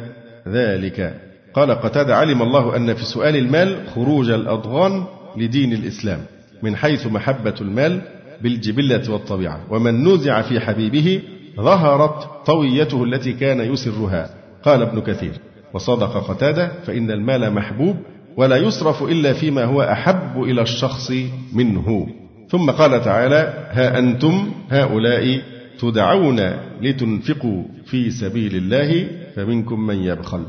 [0.48, 1.22] ذلك
[1.54, 5.04] قال قتادة علم الله أن في سؤال المال خروج الأضغان
[5.38, 6.20] لدين الإسلام
[6.64, 8.02] من حيث محبة المال
[8.42, 11.22] بالجبلة والطبيعة ومن نزع في حبيبه
[11.60, 14.30] ظهرت طويته التي كان يسرها
[14.64, 15.32] قال ابن كثير
[15.74, 17.96] وصدق قتاده فإن المال محبوب
[18.38, 21.12] ولا يصرف إلا فيما هو أحب إلى الشخص
[21.54, 22.08] منه
[22.50, 25.42] ثم قال تعالى ها أنتم هؤلاء
[25.80, 26.40] تدعون
[26.82, 30.44] لتنفقوا في سبيل الله فمنكم من يبخل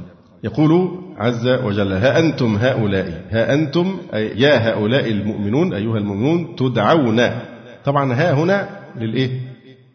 [0.45, 7.21] يقول عز وجل ها أنتم هؤلاء ها أنتم أي يا هؤلاء المؤمنون أيها المؤمنون تدعون
[7.85, 8.69] طبعا ها هنا
[9.01, 9.31] للإيه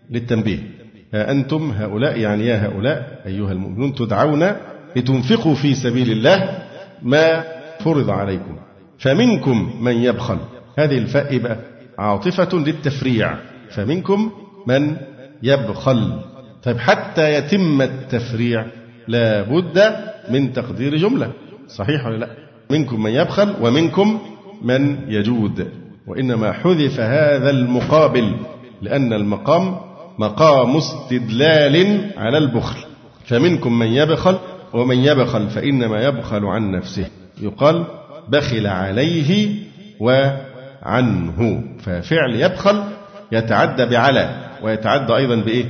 [0.09, 0.72] للتنبيه
[1.16, 4.51] آه، أنتم هؤلاء يعني يا هؤلاء أيها المؤمنون تدعون
[4.95, 6.57] لتنفقوا في سبيل الله
[7.01, 7.43] ما
[7.80, 8.57] فرض عليكم
[8.99, 10.38] فمنكم من يبخل
[10.78, 11.57] هذه الفاء بقى
[11.97, 13.34] عاطفة للتفريع
[13.70, 14.32] فمنكم
[14.68, 14.95] من
[15.43, 16.22] يبخل
[16.64, 18.66] طيب حتى يتم التفريع
[19.07, 19.82] لا بد
[20.30, 21.32] من تقدير جملة
[21.68, 22.28] صحيح ولا لا
[22.70, 24.20] منكم من يبخل ومنكم
[24.61, 25.68] من يجود
[26.07, 28.34] وإنما حذف هذا المقابل
[28.82, 29.78] لأن المقام
[30.20, 32.80] مقام استدلال على البخل
[33.26, 34.38] فمنكم من يبخل
[34.74, 37.05] ومن يبخل فإنما يبخل عن نفسه
[37.41, 37.84] يقال
[38.30, 39.55] بخل عليه
[39.99, 42.84] وعنه ففعل يبخل
[43.32, 45.66] يتعدى بعلى ويتعدى أيضا بإيه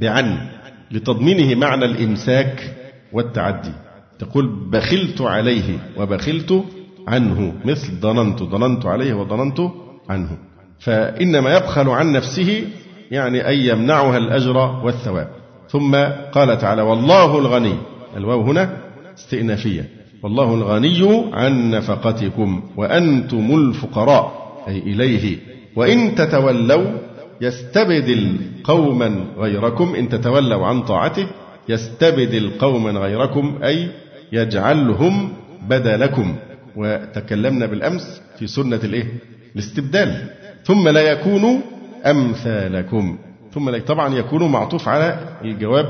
[0.00, 0.38] بعن
[0.90, 2.72] لتضمينه معنى الإمساك
[3.12, 3.72] والتعدي
[4.18, 6.64] تقول بخلت عليه وبخلت
[7.08, 9.60] عنه مثل ضننت ضننت عليه وضننت
[10.08, 10.38] عنه
[10.80, 12.64] فإنما يبخل عن نفسه
[13.10, 15.28] يعني أن يمنعها الأجر والثواب
[15.70, 15.94] ثم
[16.32, 17.74] قال تعالى والله الغني
[18.16, 18.76] الواو هنا
[19.18, 19.88] استئنافية
[20.22, 25.36] والله الغني عن نفقتكم وأنتم الفقراء أي إليه
[25.76, 26.86] وإن تتولوا
[27.40, 31.26] يستبدل قوما غيركم إن تتولوا عن طاعته
[31.68, 33.88] يستبدل قوما غيركم أي
[34.32, 35.32] يجعلهم
[35.68, 36.34] بدلكم
[36.76, 39.06] وتكلمنا بالأمس في سنة الإيه؟
[39.54, 40.28] الاستبدال
[40.64, 41.58] ثم لا يكونوا
[42.10, 43.16] أمثالكم
[43.52, 45.86] ثم لا طبعا يكون معطوف على الجواب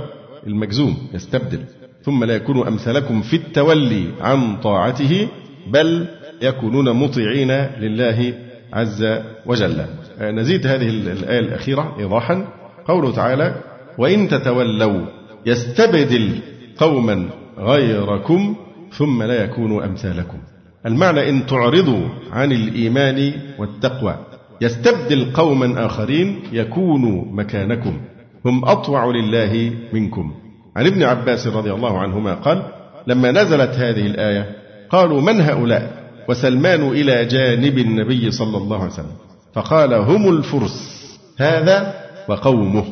[0.46, 1.60] المجزوم يستبدل
[2.02, 5.28] ثم لا يكون أمثالكم في التولي عن طاعته
[5.72, 6.06] بل
[6.42, 8.32] يكونون مطيعين لله
[8.72, 9.06] عز
[9.46, 9.84] وجل
[10.20, 12.46] آه، نزيد هذه الآية الأخيرة إيضاحا
[12.88, 13.54] قوله تعالى
[13.98, 15.00] وإن تتولوا
[15.46, 16.30] يستبدل
[16.76, 18.56] قوما غيركم
[18.92, 20.38] ثم لا يكونوا أمثالكم
[20.86, 24.25] المعنى إن تعرضوا عن الإيمان والتقوى
[24.60, 28.00] يستبدل قوما آخرين يكونوا مكانكم
[28.44, 30.32] هم أطوع لله منكم
[30.76, 32.62] عن ابن عباس رضي الله عنهما قال
[33.06, 34.56] لما نزلت هذه الآية
[34.90, 35.96] قالوا من هؤلاء
[36.28, 39.16] وسلمان إلى جانب النبي صلى الله عليه وسلم
[39.54, 40.96] فقال هم الفرس
[41.38, 41.94] هذا
[42.28, 42.84] وقومه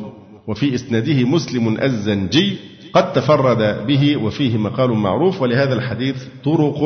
[0.47, 2.57] وفي إسناده مسلم الزنجي
[2.93, 6.79] قد تفرد به وفيه مقال معروف ولهذا الحديث طرق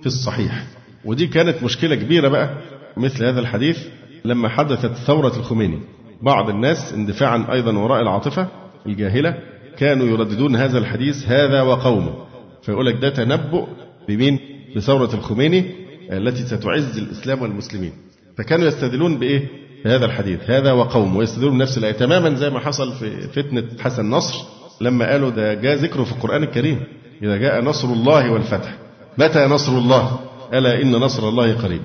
[0.00, 0.62] في الصحيح
[1.04, 2.50] ودي كانت مشكلة كبيرة بقى
[2.96, 3.78] مثل هذا الحديث
[4.24, 5.78] لما حدثت ثورة الخميني
[6.22, 8.46] بعض الناس اندفاعا أيضا وراء العاطفة
[8.86, 9.38] الجاهلة
[9.78, 12.14] كانوا يرددون هذا الحديث هذا وقومه
[12.62, 13.66] فيقول لك ده تنبؤ
[14.08, 14.38] بمين؟
[14.76, 15.64] بثورة الخميني
[16.12, 17.92] التي ستعز الإسلام والمسلمين
[18.38, 19.48] فكانوا يستدلون بإيه؟
[19.84, 24.34] بهذا الحديث هذا وقومه ويستدلون بنفس الآية تماما زي ما حصل في فتنة حسن نصر
[24.80, 26.80] لما قالوا ده جاء ذكره في القرآن الكريم
[27.22, 28.74] إذا جاء نصر الله والفتح
[29.18, 30.18] متى نصر الله؟
[30.52, 31.80] ألا إن نصر الله قريب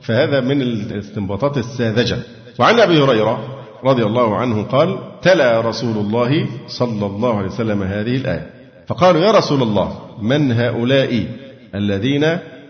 [0.00, 2.18] فهذا من الاستنباطات الساذجة
[2.58, 3.40] وعن أبي هريرة
[3.84, 8.46] رضي الله عنه قال تلا رسول الله صلى الله عليه وسلم هذه الآية
[8.86, 11.24] فقالوا يا رسول الله من هؤلاء
[11.74, 12.24] الذين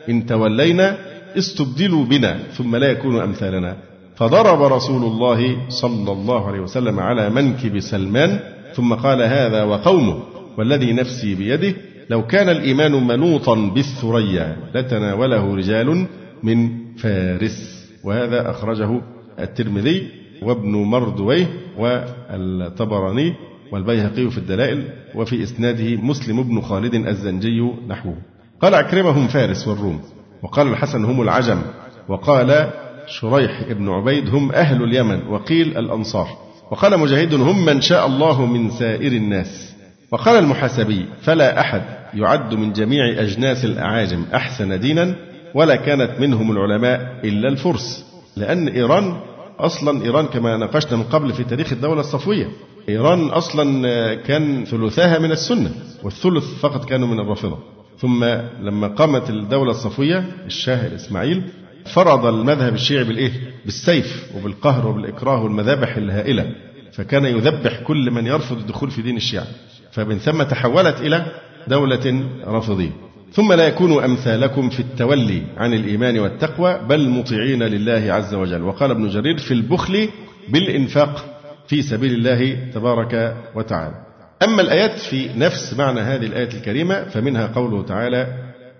[0.08, 0.96] إن تولينا
[1.38, 3.76] استبدلوا بنا ثم لا يكونوا أمثالنا
[4.16, 8.38] فضرب رسول الله صلى الله عليه وسلم على منكب سلمان
[8.74, 10.18] ثم قال هذا وقومه
[10.58, 11.74] والذي نفسي بيده
[12.10, 16.06] لو كان الإيمان منوطا بالثريا لتناوله رجال
[16.42, 19.00] من فارس وهذا أخرجه
[19.40, 20.08] الترمذي
[20.42, 21.46] وابن مردويه
[21.78, 23.34] والطبراني
[23.72, 24.84] والبيهقي في الدلائل
[25.14, 28.16] وفي إسناده مسلم بن خالد الزنجي نحوه
[28.62, 30.00] قال عكرمة هم فارس والروم
[30.42, 31.62] وقال الحسن هم العجم
[32.08, 32.70] وقال
[33.06, 36.28] شريح بن عبيد هم أهل اليمن وقيل الأنصار
[36.70, 39.72] وقال مجاهد هم من شاء الله من سائر الناس
[40.10, 41.82] وقال المحاسبي فلا أحد
[42.14, 45.14] يعد من جميع أجناس الأعاجم أحسن دينا
[45.54, 48.04] ولا كانت منهم العلماء إلا الفرس
[48.36, 49.16] لأن إيران
[49.58, 52.46] أصلا إيران كما ناقشنا من قبل في تاريخ الدولة الصفوية
[52.88, 53.84] إيران أصلا
[54.14, 55.70] كان ثلثاها من السنة
[56.02, 57.58] والثلث فقط كانوا من الرافضة
[57.98, 58.24] ثم
[58.62, 61.42] لما قامت الدولة الصفوية الشاه إسماعيل
[61.86, 63.32] فرض المذهب الشيعي بالإيه؟
[63.64, 66.46] بالسيف وبالقهر وبالإكراه والمذابح الهائلة
[66.92, 69.46] فكان يذبح كل من يرفض الدخول في دين الشيعة
[69.92, 71.26] فمن ثم تحولت إلى
[71.68, 72.90] دولة رافضية
[73.32, 78.90] ثم لا يكونوا أمثالكم في التولي عن الإيمان والتقوى بل مطيعين لله عز وجل وقال
[78.90, 80.08] ابن جرير في البخل
[80.48, 81.24] بالإنفاق
[81.68, 83.94] في سبيل الله تبارك وتعالى
[84.42, 88.26] أما الآيات في نفس معنى هذه الآية الكريمة فمنها قوله تعالى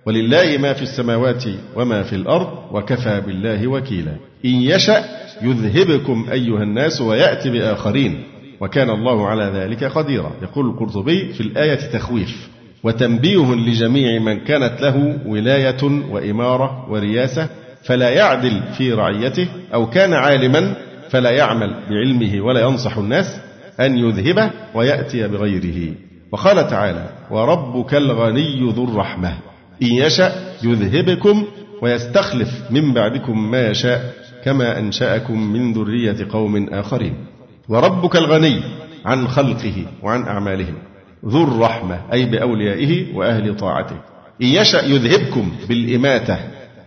[0.05, 1.43] ولله ما في السماوات
[1.75, 5.03] وما في الأرض وكفى بالله وكيلا إن يشأ
[5.41, 8.23] يذهبكم أيها الناس ويأتي بآخرين
[8.59, 12.49] وكان الله على ذلك قديرا يقول القرطبي في الآية تخويف
[12.83, 17.49] وتنبيه لجميع من كانت له ولاية وإمارة ورياسة
[17.83, 20.75] فلا يعدل في رعيته أو كان عالما
[21.09, 23.39] فلا يعمل بعلمه ولا ينصح الناس
[23.79, 25.95] أن يذهبه ويأتي بغيره
[26.31, 29.33] وقال تعالى وربك الغني ذو الرحمة
[29.83, 30.31] إن يشأ
[30.63, 31.43] يذهبكم
[31.81, 34.13] ويستخلف من بعدكم ما يشاء
[34.43, 37.13] كما أنشأكم من ذرية قوم آخرين
[37.69, 38.61] وربك الغني
[39.05, 40.75] عن خلقه وعن أعمالهم
[41.25, 43.95] ذو الرحمة أي بأوليائه وأهل طاعته
[44.41, 46.37] إن يشأ يذهبكم بالإماتة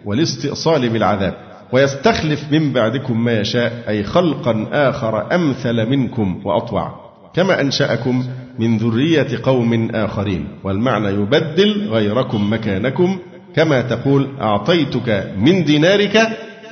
[0.04, 1.34] والاستئصال بالعذاب
[1.72, 7.02] ويستخلف من بعدكم ما يشاء أي خلقا آخر أمثل منكم وأطوع
[7.34, 8.24] كما أنشأكم
[8.58, 13.18] من ذرية قوم آخرين والمعنى يبدل غيركم مكانكم
[13.56, 16.18] كما تقول أعطيتك من دينارك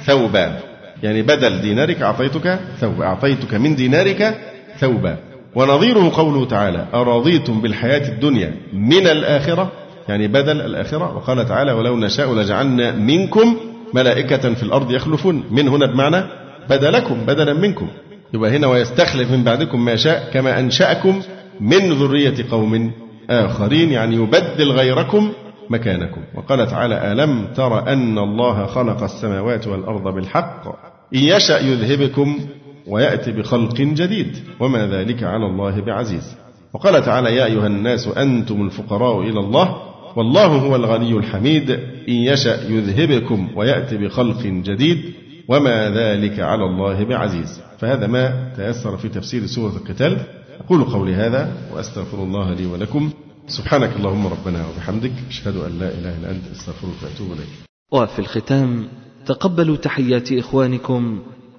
[0.04, 0.58] ثوبا
[1.02, 4.36] يعني بدل دينارك أعطيتك ثوب أعطيتك من دينارك
[4.78, 5.16] ثوبا
[5.54, 9.72] ونظيره قوله تعالى أرضيتم بالحياة الدنيا من الآخرة
[10.08, 13.56] يعني بدل الآخرة وقال تعالى ولو نشاء لجعلنا منكم
[13.94, 16.24] ملائكة في الأرض يخلفون من هنا بمعنى
[16.70, 17.88] بدلكم بدلا منكم
[18.34, 21.20] يبقى هنا ويستخلف من بعدكم ما شاء كما أنشأكم
[21.60, 22.90] من ذرية قوم
[23.30, 25.32] آخرين يعني يبدل غيركم
[25.70, 30.62] مكانكم وقال تعالى ألم تر أن الله خلق السماوات والأرض بالحق
[31.14, 32.36] إن يشأ يذهبكم
[32.86, 36.36] ويأتي بخلق جديد وما ذلك على الله بعزيز
[36.74, 39.76] وقال تعالى يا أيها الناس أنتم الفقراء إلى الله
[40.16, 41.70] والله هو الغني الحميد
[42.08, 44.98] إن يشأ يذهبكم ويأتي بخلق جديد
[45.48, 50.16] وما ذلك على الله بعزيز فهذا ما تيسر في تفسير سورة القتال
[50.60, 53.10] أقول قولي هذا وأستغفر الله لي ولكم
[53.46, 57.46] سبحانك اللهم ربنا وبحمدك أشهد أن لا إله إلا أنت أستغفرك وأتوب إليك
[57.92, 58.88] وفي الختام
[59.26, 61.20] تقبلوا تحيات إخوانكم